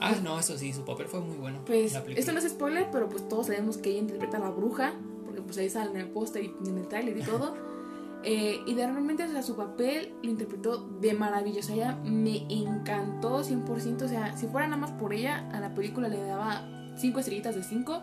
Ah, 0.00 0.14
no, 0.22 0.38
eso 0.38 0.56
sí, 0.56 0.72
su 0.72 0.84
papel 0.84 1.08
fue 1.08 1.20
muy 1.20 1.36
bueno. 1.36 1.58
pues 1.66 1.92
esto 2.14 2.32
no 2.32 2.38
es 2.38 2.48
spoiler, 2.48 2.88
pero 2.92 3.08
pues 3.08 3.28
todos 3.28 3.46
sabemos 3.46 3.78
que 3.78 3.90
ella 3.90 3.98
interpreta 3.98 4.36
a 4.36 4.40
la 4.40 4.50
bruja, 4.50 4.92
porque 5.24 5.42
pues 5.42 5.58
ahí 5.58 5.68
sale 5.68 5.90
en 5.90 5.96
el 5.96 6.10
póster 6.10 6.44
y 6.44 6.68
en 6.68 6.78
el 6.78 6.86
tráiler 6.86 7.16
y 7.18 7.22
todo. 7.22 7.54
Eh, 8.24 8.60
y 8.66 8.74
de 8.74 8.84
realmente, 8.86 9.24
o 9.24 9.30
sea, 9.30 9.42
su 9.42 9.56
papel 9.56 10.12
lo 10.22 10.30
interpretó 10.30 10.78
de 11.00 11.14
maravilla, 11.14 11.60
o 11.60 11.62
sea, 11.62 11.74
ella 11.76 11.98
me 12.04 12.46
encantó 12.52 13.44
100%, 13.44 14.02
o 14.02 14.08
sea, 14.08 14.36
si 14.36 14.46
fuera 14.48 14.66
nada 14.66 14.80
más 14.80 14.90
por 14.92 15.12
ella, 15.14 15.48
a 15.52 15.60
la 15.60 15.74
película 15.74 16.08
le 16.08 16.20
daba 16.20 16.68
5 16.96 17.20
estrellitas 17.20 17.54
de 17.54 17.62
5, 17.62 18.02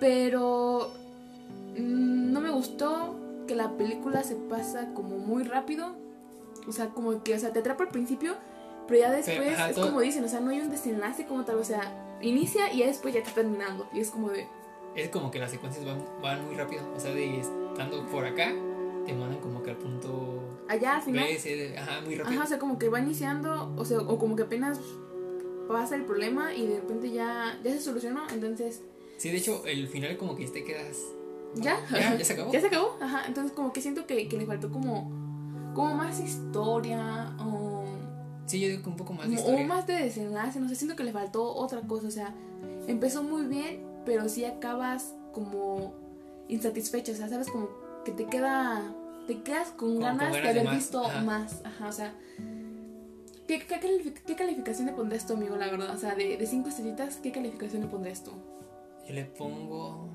pero 0.00 0.92
mm, 1.78 2.32
no 2.32 2.40
me 2.40 2.50
gustó 2.50 3.16
que 3.46 3.54
la 3.54 3.76
película 3.76 4.24
se 4.24 4.34
pasa 4.34 4.92
como 4.92 5.18
muy 5.18 5.44
rápido, 5.44 5.94
o 6.66 6.72
sea, 6.72 6.88
como 6.88 7.22
que, 7.22 7.34
o 7.36 7.38
sea, 7.38 7.52
te 7.52 7.60
atrapa 7.60 7.84
al 7.84 7.90
principio, 7.90 8.34
pero 8.88 9.00
ya 9.00 9.12
después 9.12 9.54
ajá, 9.54 9.70
es 9.70 9.78
como 9.78 10.00
dicen, 10.00 10.24
o 10.24 10.28
sea, 10.28 10.40
no 10.40 10.50
hay 10.50 10.60
un 10.60 10.70
desenlace 10.70 11.26
como 11.26 11.44
tal, 11.44 11.58
o 11.58 11.64
sea, 11.64 12.18
inicia 12.20 12.72
y 12.72 12.78
ya 12.78 12.86
después 12.86 13.14
ya 13.14 13.20
está 13.20 13.32
terminando, 13.32 13.88
y 13.92 14.00
es 14.00 14.10
como 14.10 14.30
de, 14.30 14.48
Es 14.96 15.10
como 15.10 15.30
que 15.30 15.38
las 15.38 15.52
secuencias 15.52 15.84
van, 15.84 16.04
van 16.20 16.44
muy 16.44 16.56
rápido. 16.56 16.82
O 16.94 17.00
sea, 17.00 17.14
de 17.14 17.40
estando 17.40 18.04
por 18.06 18.26
acá, 18.26 18.52
te 19.06 19.12
mandan 19.14 19.40
como 19.40 19.62
que 19.62 19.70
al 19.70 19.76
punto 19.78 20.40
allá 20.68 20.96
al 20.96 21.02
final, 21.02 21.24
B, 21.44 21.74
ajá, 21.78 22.00
muy 22.02 22.14
rápido. 22.16 22.34
ajá, 22.36 22.44
o 22.44 22.48
sea, 22.48 22.58
como 22.58 22.78
que 22.78 22.88
va 22.88 23.00
iniciando, 23.00 23.72
o 23.76 23.84
sea, 23.84 23.98
o 24.00 24.18
como 24.18 24.36
que 24.36 24.42
apenas 24.44 24.78
pasa 25.68 25.96
el 25.96 26.04
problema 26.04 26.54
y 26.54 26.66
de 26.66 26.80
repente 26.80 27.10
ya, 27.10 27.58
ya 27.64 27.72
se 27.72 27.80
solucionó, 27.80 28.22
entonces, 28.32 28.82
Sí, 29.18 29.30
de 29.30 29.36
hecho, 29.36 29.64
el 29.66 29.86
final 29.88 30.16
como 30.16 30.34
que 30.34 30.46
te 30.48 30.64
quedas. 30.64 30.98
ya, 31.54 31.78
Ya, 31.92 32.16
ya 32.16 32.24
se 32.24 32.32
acabó. 32.32 32.52
ya 32.52 32.60
se 32.60 32.66
acabó, 32.66 32.96
ajá, 33.00 33.24
entonces 33.26 33.52
como 33.52 33.72
que 33.72 33.80
siento 33.80 34.06
que, 34.06 34.28
que 34.28 34.36
le 34.36 34.46
faltó 34.46 34.70
como, 34.70 35.10
como 35.74 35.94
más 35.94 36.18
historia, 36.20 37.34
o, 37.40 37.84
Sí, 38.46 38.60
yo 38.60 38.68
digo 38.68 38.82
que 38.82 38.88
un 38.88 38.96
poco 38.96 39.12
más 39.14 39.28
de 39.28 39.36
o 39.36 39.38
historia. 39.38 39.66
más 39.66 39.86
de 39.86 39.94
desenlace, 39.94 40.58
no 40.60 40.68
sé, 40.68 40.74
siento 40.74 40.96
que 40.96 41.04
le 41.04 41.12
faltó 41.12 41.44
otra 41.54 41.80
cosa, 41.82 42.08
o 42.08 42.10
sea, 42.10 42.34
empezó 42.88 43.22
muy 43.22 43.46
bien, 43.46 43.82
pero 44.04 44.28
sí 44.28 44.44
acabas 44.44 45.14
como 45.32 45.94
insatisfecho, 46.48 47.12
o 47.12 47.14
sea, 47.14 47.28
sabes, 47.28 47.48
como 47.48 47.68
que 48.04 48.12
te 48.12 48.26
queda, 48.26 48.82
te 49.26 49.42
quedas 49.42 49.70
con 49.70 49.98
ganas, 50.00 50.18
ganas 50.18 50.32
de 50.34 50.40
de 50.42 50.48
haber 50.50 50.64
más, 50.64 50.74
visto 50.74 51.04
ajá. 51.04 51.22
más, 51.22 51.62
ajá, 51.64 51.88
o 51.88 51.92
sea, 51.92 52.14
¿qué, 53.46 53.58
qué, 53.66 53.80
califi- 53.80 54.14
qué 54.26 54.36
calificación 54.36 54.86
le 54.86 54.92
pondrías 54.92 55.26
tú, 55.26 55.34
amigo, 55.34 55.56
la 55.56 55.70
verdad? 55.70 55.94
O 55.94 55.98
sea, 55.98 56.14
de, 56.14 56.36
de 56.36 56.46
cinco 56.46 56.68
estrellitas, 56.68 57.16
¿qué 57.16 57.32
calificación 57.32 57.82
le 57.82 57.88
pondrías 57.88 58.22
tú? 58.24 58.32
Yo 59.06 59.14
le 59.14 59.24
pongo. 59.24 60.08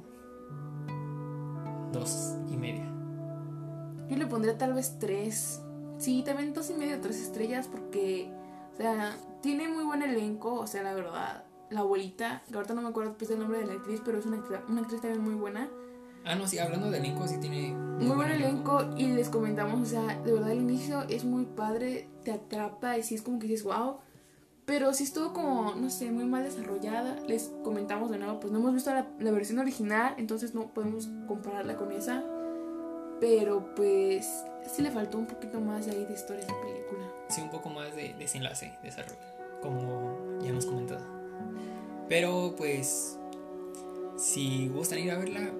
Dos 1.91 2.35
y 2.51 2.57
media. 2.57 2.85
Yo 4.09 4.17
le 4.17 4.27
pondría 4.27 4.57
tal 4.57 4.73
vez 4.73 4.97
tres. 4.99 5.61
Sí, 5.97 6.21
también 6.25 6.53
dos 6.53 6.69
y 6.69 6.73
medio, 6.73 6.99
tres 7.01 7.19
estrellas, 7.19 7.67
porque, 7.67 8.31
o 8.73 8.77
sea, 8.77 9.15
tiene 9.41 9.67
muy 9.67 9.83
buen 9.83 10.01
elenco, 10.03 10.53
o 10.53 10.67
sea, 10.67 10.83
la 10.83 10.93
verdad. 10.93 11.43
La 11.69 11.81
abuelita, 11.81 12.43
que 12.47 12.55
ahorita 12.55 12.73
no 12.75 12.81
me 12.81 12.89
acuerdo 12.89 13.15
pues, 13.17 13.29
el 13.31 13.39
nombre 13.39 13.59
de 13.59 13.65
la 13.65 13.73
actriz, 13.73 14.01
pero 14.05 14.19
es 14.19 14.25
una, 14.25 14.41
una 14.69 14.81
actriz 14.81 15.01
también 15.01 15.21
muy 15.21 15.33
buena. 15.35 15.67
Ah, 16.27 16.35
no, 16.35 16.45
sí, 16.45 16.59
hablando 16.59 16.91
de 16.91 16.97
elenco, 16.97 17.25
sí 17.25 17.37
tiene. 17.37 17.73
Muy 17.73 18.15
buen 18.15 18.29
elenco 18.29 18.85
y 18.97 19.07
les 19.07 19.29
comentamos, 19.29 19.81
o 19.81 19.85
sea, 19.85 20.19
de 20.23 20.33
verdad 20.33 20.51
el 20.51 20.59
inicio 20.59 21.03
es 21.09 21.23
muy 21.23 21.45
padre, 21.45 22.09
te 22.23 22.31
atrapa 22.31 22.97
y 22.97 23.03
sí 23.03 23.15
es 23.15 23.21
como 23.21 23.39
que 23.39 23.47
dices, 23.47 23.63
wow. 23.63 23.99
Pero 24.65 24.93
sí 24.93 25.05
estuvo 25.05 25.31
como, 25.31 25.73
no 25.75 25.89
sé, 25.89 26.11
muy 26.11 26.25
mal 26.25 26.43
desarrollada. 26.43 27.15
Les 27.27 27.53
comentamos 27.63 28.11
de 28.11 28.17
nuevo, 28.17 28.41
pues 28.41 28.51
no 28.51 28.59
hemos 28.59 28.73
visto 28.73 28.91
la, 28.93 29.07
la 29.19 29.31
versión 29.31 29.59
original, 29.59 30.15
entonces 30.17 30.53
no 30.53 30.67
podemos 30.73 31.07
compararla 31.27 31.77
con 31.77 31.93
esa. 31.93 32.21
Pero 33.21 33.73
pues 33.73 34.27
sí 34.69 34.81
le 34.81 34.91
faltó 34.91 35.17
un 35.17 35.27
poquito 35.27 35.61
más 35.61 35.87
ahí 35.87 36.03
de 36.03 36.13
historia 36.13 36.43
a 36.43 36.45
esa 36.45 36.61
película. 36.61 37.09
Sí, 37.29 37.41
un 37.41 37.49
poco 37.49 37.69
más 37.69 37.95
de 37.95 38.13
desenlace, 38.19 38.77
desarrollo. 38.83 39.17
Como 39.61 40.17
ya 40.41 40.49
hemos 40.49 40.65
comentado. 40.65 41.05
Pero 42.09 42.53
pues. 42.57 43.17
Si 44.17 44.67
gustan 44.69 44.97
ir 44.97 45.11
a 45.11 45.17
verla, 45.17 45.51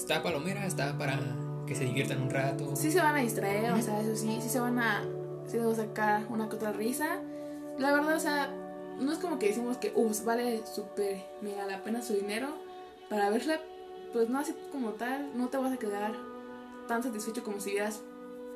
está 0.00 0.22
palomera, 0.22 0.66
está 0.66 0.96
para 0.96 1.18
que 1.66 1.74
se 1.74 1.84
diviertan 1.84 2.22
un 2.22 2.30
rato. 2.30 2.74
Sí 2.76 2.90
se 2.90 3.00
van 3.00 3.16
a 3.16 3.20
distraer, 3.20 3.72
o 3.72 3.82
sea, 3.82 4.00
eso 4.00 4.16
sí, 4.16 4.38
sí 4.42 4.48
se 4.48 4.60
van 4.60 4.78
a, 4.78 5.04
sí 5.46 5.58
van 5.58 5.68
a 5.68 5.74
sacar 5.74 6.26
una 6.28 6.48
que 6.48 6.56
otra 6.56 6.72
risa. 6.72 7.20
La 7.78 7.92
verdad, 7.92 8.16
o 8.16 8.20
sea, 8.20 8.50
no 8.98 9.12
es 9.12 9.18
como 9.18 9.38
que 9.38 9.48
decimos 9.48 9.76
que, 9.78 9.92
uff, 9.94 10.24
vale 10.24 10.62
súper 10.66 11.22
mega 11.40 11.66
la 11.66 11.82
pena 11.82 12.02
su 12.02 12.14
dinero 12.14 12.48
para 13.08 13.30
verla, 13.30 13.60
pues 14.12 14.28
no 14.28 14.38
así 14.38 14.54
como 14.70 14.90
tal, 14.90 15.36
no 15.36 15.48
te 15.48 15.56
vas 15.56 15.72
a 15.72 15.76
quedar 15.76 16.12
tan 16.88 17.02
satisfecho 17.02 17.42
como 17.42 17.60
si 17.60 17.70
vieras 17.72 18.00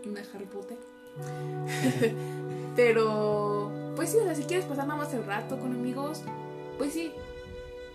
una 0.05 0.23
Harry 0.35 0.47
Potter. 0.47 0.79
Pero, 2.77 3.73
pues 3.97 4.11
sí, 4.11 4.19
o 4.19 4.25
sea, 4.25 4.35
si 4.35 4.45
quieres 4.45 4.67
pasar 4.67 4.87
nada 4.87 5.01
más 5.03 5.13
el 5.15 5.25
rato 5.25 5.59
con 5.59 5.73
amigos, 5.73 6.23
pues 6.79 6.93
sí. 6.93 7.13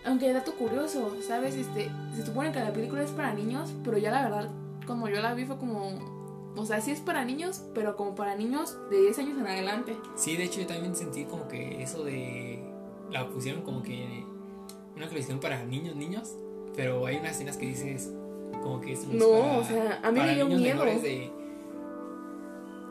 Aunque 0.06 0.34
dato 0.34 0.54
curioso, 0.56 1.16
¿sabes? 1.22 1.56
Este, 1.56 1.90
se 2.16 2.26
supone 2.26 2.52
que 2.52 2.60
la 2.60 2.74
película 2.74 3.04
es 3.04 3.12
para 3.12 3.34
niños, 3.34 3.72
pero 3.84 3.98
ya 3.98 4.12
la 4.12 4.24
verdad, 4.24 4.50
como 4.88 5.08
yo 5.10 5.22
la 5.22 5.34
vi 5.34 5.46
fue 5.46 5.58
como... 5.58 5.92
O 6.56 6.66
sea, 6.66 6.82
sí 6.82 6.92
es 6.92 7.00
para 7.00 7.24
niños, 7.24 7.62
pero 7.74 7.96
como 7.96 8.14
para 8.14 8.36
niños 8.36 8.78
de 8.90 9.02
10 9.04 9.20
años 9.20 9.38
en 9.38 9.48
adelante. 9.48 9.96
Sí, 10.16 10.36
de 10.36 10.44
hecho, 10.44 10.60
yo 10.60 10.68
también 10.68 10.96
sentí 10.98 11.24
como 11.24 11.48
que 11.48 11.82
eso 11.82 12.04
de. 12.04 12.62
La 13.10 13.30
pusieron 13.30 13.62
como 13.62 13.82
que. 13.84 14.26
Una 14.98 15.08
colección 15.08 15.40
para 15.40 15.64
niños, 15.64 15.96
niños. 15.96 16.36
Pero 16.76 17.06
hay 17.06 17.16
unas 17.20 17.32
escenas 17.38 17.56
que 17.56 17.68
dices. 17.68 18.12
Como 18.62 18.82
que 18.82 18.92
es 18.92 19.08
No, 19.08 19.30
para- 19.30 19.58
o 19.60 19.64
sea, 19.64 20.00
a 20.04 20.12
mí 20.12 20.20
me 20.20 20.36
dio 20.36 20.46
miedo. 20.48 20.84
de 20.84 21.32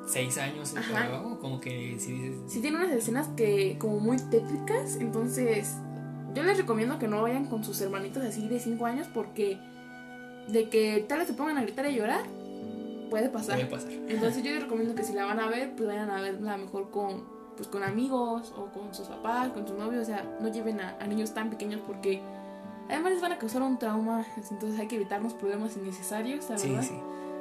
6 0.06 0.38
años 0.38 0.74
para 0.90 1.04
abajo. 1.06 1.38
Como 1.38 1.60
que 1.60 1.96
si 1.98 2.12
dices. 2.14 2.40
Sí 2.46 2.60
tiene 2.62 2.78
unas 2.78 2.92
escenas 2.92 3.28
que 3.36 3.76
como 3.78 4.00
muy 4.00 4.16
tétricas, 4.16 4.96
entonces 4.96 5.76
yo 6.34 6.42
les 6.42 6.58
recomiendo 6.58 6.98
que 6.98 7.08
no 7.08 7.22
vayan 7.22 7.46
con 7.46 7.64
sus 7.64 7.80
hermanitos 7.80 8.22
así 8.24 8.48
de 8.48 8.60
5 8.60 8.86
años 8.86 9.08
porque 9.12 9.58
de 10.48 10.68
que 10.68 11.04
tal 11.08 11.18
vez 11.18 11.28
se 11.28 11.34
pongan 11.34 11.58
a 11.58 11.62
gritar 11.62 11.86
y 11.86 11.88
a 11.88 11.92
llorar, 11.92 12.24
puede 13.08 13.28
pasar. 13.28 13.56
Puede 13.56 13.70
pasar. 13.70 13.92
Entonces 14.08 14.42
yo 14.42 14.50
les 14.52 14.62
recomiendo 14.62 14.94
que 14.94 15.02
si 15.02 15.12
la 15.12 15.24
van 15.24 15.40
a 15.40 15.48
ver, 15.48 15.74
pues 15.76 15.88
vayan 15.88 16.10
a 16.10 16.20
verla 16.20 16.56
mejor 16.56 16.90
con, 16.90 17.24
pues, 17.56 17.68
con 17.68 17.82
amigos 17.82 18.52
o 18.56 18.66
con 18.66 18.94
sus 18.94 19.08
papás, 19.08 19.50
con 19.50 19.66
sus 19.66 19.76
novios, 19.76 20.02
o 20.02 20.06
sea, 20.06 20.24
no 20.40 20.48
lleven 20.48 20.80
a, 20.80 20.96
a 21.00 21.06
niños 21.06 21.34
tan 21.34 21.50
pequeños 21.50 21.80
porque 21.86 22.20
además 22.88 23.12
les 23.12 23.20
van 23.20 23.32
a 23.32 23.38
causar 23.38 23.62
un 23.62 23.78
trauma, 23.78 24.24
entonces 24.50 24.78
hay 24.78 24.88
que 24.88 24.96
evitarnos 24.96 25.34
problemas 25.34 25.76
innecesarios, 25.76 26.48
la 26.48 26.56
verdad. 26.56 26.82
sí. 26.82 26.94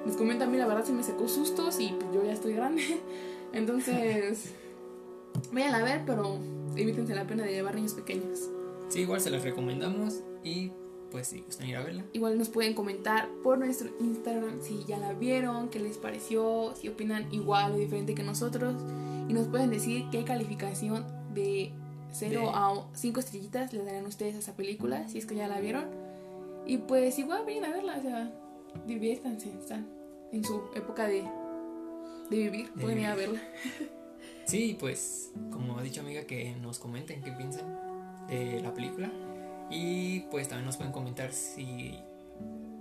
Les 0.05 0.15
comento 0.15 0.45
a 0.45 0.47
mí, 0.47 0.57
la 0.57 0.65
verdad 0.65 0.85
se 0.85 0.93
me 0.93 1.03
sacó 1.03 1.27
sustos 1.27 1.79
y 1.79 1.89
pues 1.89 2.13
yo 2.13 2.23
ya 2.23 2.31
estoy 2.31 2.53
grande. 2.53 3.01
Entonces, 3.53 4.53
vayan 5.51 5.75
a 5.75 5.83
ver, 5.83 6.03
pero 6.05 6.37
evítense 6.75 7.15
la 7.15 7.25
pena 7.25 7.43
de 7.43 7.51
llevar 7.51 7.75
niños 7.75 7.93
pequeños. 7.93 8.49
Sí, 8.89 9.01
igual 9.01 9.21
se 9.21 9.29
las 9.29 9.43
recomendamos. 9.43 10.21
Y 10.43 10.71
pues 11.11 11.27
si 11.27 11.41
gustan 11.41 11.67
ir 11.67 11.75
a 11.77 11.83
verla. 11.83 12.05
Igual 12.13 12.37
nos 12.37 12.49
pueden 12.49 12.73
comentar 12.75 13.29
por 13.43 13.57
nuestro 13.57 13.89
Instagram 13.99 14.61
si 14.61 14.83
ya 14.85 14.97
la 14.99 15.13
vieron, 15.13 15.69
qué 15.69 15.79
les 15.79 15.97
pareció, 15.97 16.73
si 16.75 16.87
opinan 16.87 17.33
igual 17.33 17.71
o 17.73 17.77
diferente 17.77 18.13
que 18.15 18.23
nosotros. 18.23 18.75
Y 19.27 19.33
nos 19.33 19.47
pueden 19.47 19.69
decir 19.71 20.05
qué 20.11 20.23
calificación 20.23 21.05
de 21.33 21.71
0 22.11 22.41
De- 22.41 22.47
a 22.53 22.71
5 22.93 23.19
estrellitas 23.19 23.73
le 23.73 23.83
darán 23.83 24.05
ustedes 24.05 24.35
a 24.35 24.39
esa 24.39 24.55
película, 24.55 25.07
si 25.09 25.17
es 25.17 25.25
que 25.25 25.35
ya 25.35 25.47
la 25.47 25.59
vieron. 25.59 25.85
Y 26.65 26.77
pues 26.77 27.17
igual 27.19 27.43
vayan 27.45 27.65
a 27.65 27.69
verla, 27.71 27.97
o 27.97 28.01
sea, 28.01 28.31
diviértanse, 28.85 29.49
están 29.59 29.87
en 30.31 30.43
su 30.43 30.61
época 30.75 31.07
de, 31.07 31.23
de 32.29 32.37
vivir, 32.37 32.71
De 32.73 32.81
pueden 32.83 32.99
ir 32.99 33.05
a 33.07 33.15
vivir. 33.15 33.31
verla. 33.31 33.49
Sí, 34.45 34.75
pues 34.79 35.31
como 35.51 35.77
ha 35.77 35.81
dicho 35.83 36.01
amiga, 36.01 36.23
que 36.25 36.55
nos 36.61 36.77
comenten 36.79 37.21
qué 37.23 37.31
piensan 37.31 37.65
de 38.29 38.61
la 38.61 38.73
película. 38.73 39.09
Y 39.69 40.21
pues 40.31 40.47
también 40.47 40.65
nos 40.65 40.77
pueden 40.77 40.91
comentar 40.91 41.31
si 41.31 41.99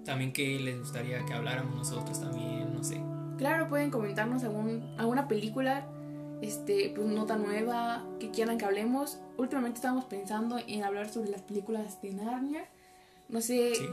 también 0.04 0.32
qué 0.32 0.58
les 0.58 0.78
gustaría 0.78 1.24
que 1.26 1.34
habláramos 1.34 1.74
nosotros 1.76 2.20
también, 2.20 2.74
no 2.74 2.82
sé. 2.82 3.00
Claro, 3.36 3.68
pueden 3.68 3.90
comentarnos 3.90 4.42
algún, 4.44 4.82
alguna 4.98 5.28
película, 5.28 5.86
este, 6.40 6.92
pues 6.94 7.06
nota 7.08 7.36
nueva, 7.36 8.04
que 8.18 8.30
quieran 8.30 8.58
que 8.58 8.64
hablemos. 8.64 9.18
Últimamente 9.36 9.76
estamos 9.76 10.04
pensando 10.06 10.58
en 10.66 10.82
hablar 10.82 11.08
sobre 11.10 11.30
las 11.30 11.42
películas 11.42 12.00
de 12.02 12.12
Narnia. 12.14 12.64
No 13.28 13.40
sé 13.42 13.74
Sí. 13.74 13.86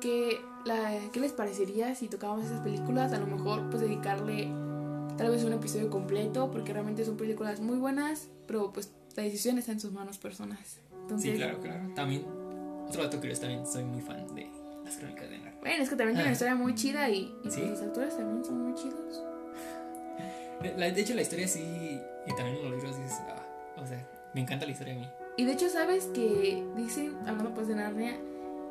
qué 0.00 0.38
la, 0.64 0.92
¿qué 1.12 1.18
les 1.20 1.32
parecería 1.32 1.94
si 1.94 2.08
tocábamos 2.08 2.46
esas 2.46 2.60
películas? 2.60 3.12
A 3.12 3.18
lo 3.18 3.26
mejor 3.26 3.68
pues 3.70 3.80
dedicarle 3.82 4.48
tal 5.16 5.30
vez 5.30 5.42
un 5.44 5.52
episodio 5.52 5.90
completo 5.90 6.50
porque 6.52 6.72
realmente 6.72 7.04
son 7.04 7.16
películas 7.16 7.60
muy 7.60 7.76
buenas, 7.78 8.28
pero 8.46 8.72
pues 8.72 8.92
la 9.16 9.24
decisión 9.24 9.58
está 9.58 9.72
en 9.72 9.80
sus 9.80 9.92
manos 9.92 10.18
personas. 10.18 10.78
Entonces, 11.08 11.30
Sí, 11.30 11.36
claro, 11.38 11.58
claro. 11.60 11.80
También, 11.94 12.22
otro 12.86 13.02
dato 13.02 13.16
curioso, 13.18 13.40
también 13.40 13.66
soy 13.66 13.82
muy 13.84 14.02
fan 14.02 14.26
de 14.34 14.46
las 14.84 14.96
crónicas 14.98 15.30
de 15.30 15.38
Narnia. 15.38 15.54
Bueno, 15.60 15.82
es 15.82 15.88
que 15.88 15.96
también 15.96 16.16
tiene 16.16 16.22
una 16.24 16.28
Ah. 16.28 16.32
historia 16.32 16.54
muy 16.54 16.74
chida 16.74 17.08
y, 17.08 17.34
y 17.42 17.50
Sí. 17.50 17.60
pues, 17.60 17.70
los 17.70 17.82
actores 17.82 18.16
también 18.16 18.44
son 18.44 18.60
muy 18.62 18.74
chidos. 18.74 19.22
La- 20.76 20.90
de 20.90 21.00
hecho, 21.00 21.14
la 21.14 21.22
historia 21.22 21.46
sí, 21.48 21.62
y 22.26 22.36
también 22.36 22.56
los 22.62 22.72
libros 22.72 22.96
dices, 22.98 23.18
ah, 23.28 23.46
o 23.80 23.86
sea, 23.86 24.06
me 24.34 24.40
encanta 24.42 24.66
la 24.66 24.72
historia 24.72 24.94
a 24.94 24.98
mí. 24.98 25.08
Y 25.36 25.44
de 25.44 25.52
hecho, 25.52 25.68
¿sabes 25.70 26.06
que 26.06 26.62
dicen, 26.76 27.14
hablando 27.26 27.54
pues 27.54 27.68
de 27.68 27.76
Narnia, 27.76 28.16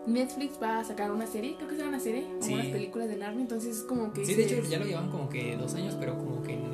Netflix 0.06 0.62
va 0.62 0.80
a 0.80 0.84
sacar 0.84 1.12
una 1.12 1.26
serie? 1.26 1.56
Creo 1.56 1.70
que 1.70 1.76
será 1.78 1.88
una 1.88 2.00
serie, 2.00 2.24
como 2.28 2.42
Sí. 2.44 2.54
unas 2.54 2.68
películas 2.68 3.08
de 3.08 3.16
Narnia, 3.18 3.42
entonces 3.42 3.78
es 3.78 3.84
como 3.84 4.12
que... 4.14 4.26
Sí, 4.26 4.36
de 4.36 4.44
hecho, 4.44 4.62
ya 4.70 4.78
lo 4.80 4.86
llevan 4.86 5.10
como 5.10 5.28
que 5.30 5.56
dos 5.58 5.74
años, 5.76 5.96
pero 6.00 6.18
como 6.18 6.44
que 6.44 6.54
en 6.54 6.68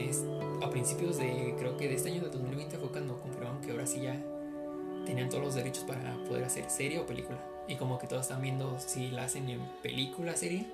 a 0.64 0.70
principios 0.70 1.18
de, 1.18 1.56
creo 1.60 1.76
que 1.78 1.88
de 1.88 1.96
este 1.96 2.10
año 2.10 2.22
de 2.24 2.30
2020 2.30 2.78
fue 2.78 2.90
cuando 2.90 3.20
confirmaron 3.20 3.60
que 3.62 3.72
ahora 3.72 3.86
sí 3.86 4.02
ya 4.02 4.16
tenían 5.06 5.30
todos 5.30 5.44
los 5.44 5.56
derechos 5.56 5.84
para 5.84 6.16
poder 6.28 6.44
hacer 6.44 6.70
serie 6.70 7.00
o 7.00 7.06
película. 7.06 7.40
Y 7.68 7.76
como 7.76 7.98
que 7.98 8.08
todos 8.08 8.24
están 8.24 8.42
viendo 8.42 8.78
si 8.80 9.10
la 9.10 9.26
hacen 9.26 9.50
en 9.50 9.62
película, 9.82 10.36
serie. 10.36 10.66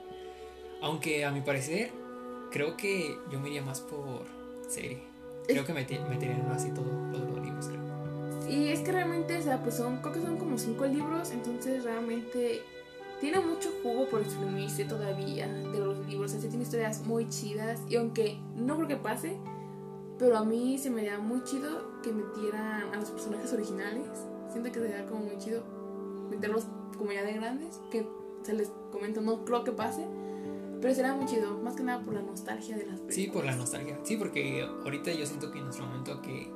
Aunque 0.81 1.25
a 1.25 1.31
mi 1.31 1.41
parecer, 1.41 1.91
creo 2.51 2.77
que 2.77 3.15
yo 3.31 3.39
me 3.39 3.49
iría 3.49 3.61
más 3.61 3.81
por 3.81 4.25
serie. 4.67 4.99
Creo 5.47 5.65
que 5.65 5.73
meterían 5.73 6.47
más 6.47 6.65
y 6.65 6.71
todo 6.71 6.85
lo 7.11 7.19
de 7.19 7.31
los 7.31 7.43
libros, 7.43 7.67
creo. 7.67 7.89
Y 8.49 8.69
es 8.69 8.79
que 8.79 8.91
realmente, 8.91 9.37
o 9.37 9.41
sea, 9.41 9.61
pues 9.61 9.75
son, 9.75 9.97
creo 9.97 10.13
que 10.13 10.21
son 10.21 10.37
como 10.37 10.57
cinco 10.57 10.85
libros, 10.85 11.31
entonces 11.31 11.83
realmente 11.83 12.61
tiene 13.19 13.39
mucho 13.39 13.69
jugo 13.83 14.07
por 14.07 14.21
exprimirse 14.21 14.85
todavía 14.85 15.47
de 15.47 15.79
los 15.79 15.99
libros. 16.07 16.33
O 16.33 16.39
sea, 16.39 16.49
tiene 16.49 16.63
historias 16.63 17.05
muy 17.05 17.27
chidas 17.29 17.79
y 17.89 17.95
aunque 17.95 18.37
no 18.55 18.75
creo 18.77 18.87
que 18.87 18.95
pase, 18.95 19.37
pero 20.17 20.37
a 20.37 20.43
mí 20.43 20.77
se 20.77 20.89
me 20.89 21.05
da 21.05 21.19
muy 21.19 21.43
chido 21.43 21.88
que 22.01 22.11
metieran 22.11 22.93
a 22.93 22.97
los 22.97 23.11
personajes 23.11 23.51
originales. 23.53 24.07
Siento 24.51 24.71
que 24.71 24.79
sería 24.79 25.05
como 25.05 25.21
muy 25.25 25.37
chido 25.37 25.63
meterlos 26.29 26.65
como 26.97 27.11
ya 27.11 27.23
de 27.23 27.33
grandes, 27.33 27.79
que 27.91 28.07
se 28.43 28.53
les 28.53 28.71
comento, 28.91 29.21
no 29.21 29.45
creo 29.45 29.63
que 29.63 29.71
pase, 29.71 30.05
pero 30.81 30.93
será 30.93 31.13
muy 31.13 31.25
chido, 31.25 31.57
más 31.59 31.75
que 31.75 31.83
nada 31.83 32.03
por 32.03 32.13
la 32.13 32.21
nostalgia 32.21 32.77
de 32.77 32.85
las 32.85 32.99
películas. 32.99 33.15
Sí, 33.15 33.27
por 33.27 33.45
la 33.45 33.55
nostalgia. 33.55 33.97
Sí, 34.03 34.17
porque 34.17 34.63
ahorita 34.63 35.11
yo 35.11 35.25
siento 35.25 35.51
que 35.51 35.59
en 35.59 35.65
nuestro 35.65 35.85
momento 35.85 36.21
que 36.21 36.51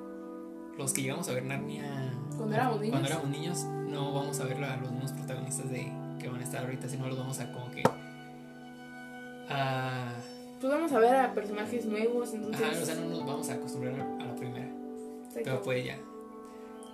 los 0.77 0.93
que 0.93 1.01
llegamos 1.01 1.27
a 1.29 1.34
ver 1.34 1.45
Narnia 1.45 2.13
Cuando 2.36 2.56
éramos 2.56 2.79
niños. 2.79 2.91
cuando 2.91 3.08
éramos 3.10 3.29
niños, 3.29 3.63
no 3.63 4.13
vamos 4.13 4.39
a 4.39 4.45
ver 4.45 4.63
a 4.63 4.77
los 4.77 4.91
mismos 4.91 5.12
protagonistas 5.12 5.69
de 5.69 5.91
que 6.19 6.29
van 6.29 6.39
a 6.39 6.43
estar 6.43 6.63
ahorita, 6.63 6.88
sino 6.88 7.08
los 7.08 7.17
vamos 7.17 7.39
a 7.39 7.51
como 7.51 7.69
que 7.71 7.84
a 9.49 10.13
Pues 10.60 10.71
vamos 10.73 10.91
a 10.91 10.99
ver 10.99 11.15
a 11.15 11.34
personajes 11.34 11.86
nuevos, 11.86 12.34
entonces... 12.34 12.65
ajá, 12.65 12.82
o 12.82 12.86
sea, 12.86 12.95
no 12.95 13.10
nos 13.10 13.25
vamos 13.25 13.49
a 13.49 13.53
acostumbrar 13.53 13.93
pero 15.43 15.62
pues 15.62 15.84
ya. 15.86 15.97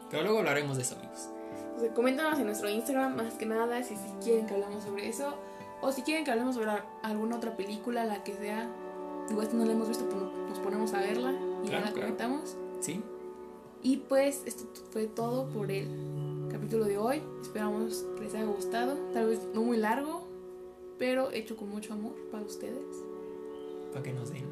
Pero 0.09 0.23
luego 0.23 0.39
hablaremos 0.39 0.77
de 0.77 0.83
eso, 0.83 0.95
amigos. 0.95 1.29
O 1.77 1.79
sea, 1.79 1.93
coméntanos 1.93 2.39
en 2.39 2.45
nuestro 2.45 2.69
Instagram 2.69 3.15
más 3.15 3.35
que 3.35 3.45
nada 3.45 3.81
si, 3.83 3.95
si 3.95 4.09
quieren 4.23 4.45
que 4.47 4.53
hablemos 4.55 4.83
sobre 4.83 5.07
eso 5.07 5.35
o 5.81 5.91
si 5.91 6.01
quieren 6.01 6.25
que 6.25 6.31
hablemos 6.31 6.55
sobre 6.55 6.71
alguna 7.03 7.37
otra 7.37 7.55
película, 7.55 8.03
la 8.05 8.23
que 8.23 8.33
sea. 8.33 8.69
Igual 9.29 9.47
si 9.49 9.55
no 9.55 9.65
la 9.65 9.73
hemos 9.73 9.87
visto, 9.87 10.09
pues 10.09 10.21
nos 10.49 10.59
ponemos 10.59 10.93
a 10.93 10.99
verla 10.99 11.31
y 11.63 11.65
ya 11.67 11.69
Claro, 11.69 11.85
la 11.85 11.91
claro. 11.91 12.01
comentamos. 12.01 12.57
¿Sí? 12.81 13.01
Y 13.81 13.97
pues 13.97 14.41
esto 14.45 14.65
fue 14.91 15.05
todo 15.07 15.47
por 15.49 15.71
el 15.71 15.87
capítulo 16.51 16.85
de 16.85 16.97
hoy. 16.97 17.21
Esperamos 17.41 18.05
que 18.17 18.23
les 18.23 18.33
haya 18.33 18.45
gustado. 18.45 18.95
Tal 19.13 19.27
vez 19.27 19.39
no 19.53 19.61
muy 19.61 19.77
largo, 19.77 20.27
pero 20.97 21.31
hecho 21.31 21.55
con 21.55 21.69
mucho 21.69 21.93
amor 21.93 22.13
para 22.31 22.43
ustedes. 22.43 22.83
Para 23.93 24.03
que 24.03 24.11
nos 24.11 24.31
den 24.31 24.45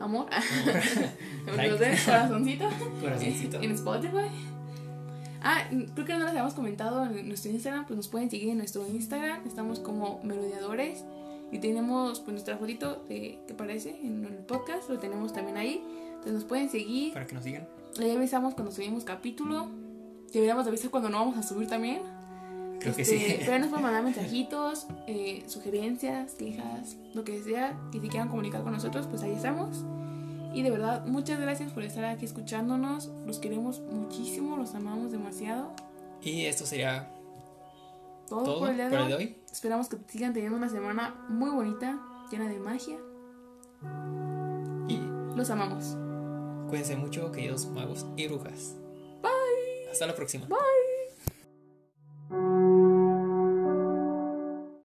Amor. 0.00 0.26
Nos 1.46 1.78
den 1.78 1.96
corazoncito. 2.04 2.68
corazoncito. 3.00 3.60
en 3.60 3.70
Spotify. 3.72 4.30
Ah, 5.42 5.64
creo 5.70 6.04
que 6.04 6.12
no 6.14 6.18
les 6.20 6.28
habíamos 6.28 6.54
comentado 6.54 7.04
en 7.06 7.28
nuestro 7.28 7.52
Instagram, 7.52 7.86
pues 7.86 7.96
nos 7.96 8.08
pueden 8.08 8.28
seguir 8.28 8.48
en 8.50 8.58
nuestro 8.58 8.86
Instagram, 8.88 9.46
estamos 9.46 9.78
como 9.78 10.20
Melodiadores 10.24 11.04
y 11.52 11.58
tenemos 11.60 12.18
pues 12.20 12.32
nuestra 12.32 12.56
fotito 12.56 13.04
de, 13.08 13.38
que 13.46 13.52
aparece 13.52 14.00
en 14.02 14.24
el 14.24 14.34
podcast, 14.38 14.90
lo 14.90 14.98
tenemos 14.98 15.32
también 15.32 15.56
ahí, 15.56 15.80
entonces 16.08 16.32
nos 16.32 16.44
pueden 16.44 16.68
seguir, 16.68 17.12
Para 17.12 17.26
que 17.26 17.36
nos 17.36 17.44
digan. 17.44 17.68
le 17.98 18.12
avisamos 18.12 18.54
cuando 18.54 18.72
subimos 18.72 19.04
capítulo, 19.04 19.68
deberíamos 20.32 20.64
de 20.64 20.70
avisar 20.70 20.90
cuando 20.90 21.08
no 21.08 21.18
vamos 21.18 21.38
a 21.38 21.42
subir 21.44 21.68
también. 21.68 22.02
Creo 22.80 22.94
que 22.94 23.02
Este, 23.02 23.18
sí. 23.18 23.36
Pero 23.40 23.52
ahí 23.54 23.58
nos 23.60 23.68
pueden 23.68 23.84
mandar 23.84 24.02
mensajitos, 24.04 24.86
eh, 25.06 25.42
sugerencias, 25.46 26.32
quejas, 26.34 26.96
lo 27.14 27.24
que 27.24 27.42
sea, 27.42 27.76
que 27.90 28.00
si 28.00 28.08
quieran 28.08 28.28
comunicar 28.28 28.62
con 28.62 28.72
nosotros, 28.72 29.06
pues 29.08 29.22
ahí 29.22 29.32
estamos. 29.32 29.84
Y 30.54 30.62
de 30.62 30.70
verdad, 30.70 31.04
muchas 31.06 31.40
gracias 31.40 31.72
por 31.72 31.82
estar 31.82 32.04
aquí 32.04 32.24
escuchándonos. 32.24 33.10
Los 33.26 33.38
queremos 33.38 33.80
muchísimo, 33.80 34.56
los 34.56 34.74
amamos 34.74 35.10
demasiado. 35.12 35.72
Y 36.22 36.46
esto 36.46 36.66
sería 36.66 37.10
Todo, 38.28 38.44
todo 38.44 38.58
por 38.60 38.70
el 38.70 38.76
día 38.76 38.88
por 38.88 38.98
el 39.00 39.08
de 39.08 39.14
hoy. 39.14 39.36
Esperamos 39.52 39.88
que 39.88 39.96
sigan 40.08 40.32
teniendo 40.32 40.56
una 40.56 40.68
semana 40.68 41.14
muy 41.28 41.50
bonita, 41.50 42.00
llena 42.30 42.48
de 42.48 42.58
magia. 42.58 42.96
Y 44.88 44.98
Los 45.36 45.50
amamos. 45.50 45.96
cuídense 46.68 46.96
mucho, 46.96 47.30
queridos 47.32 47.66
magos 47.66 48.06
y 48.16 48.26
brujas. 48.26 48.74
Bye. 49.22 49.90
Hasta 49.92 50.06
la 50.06 50.14
próxima. 50.14 50.46
Bye. 50.46 50.87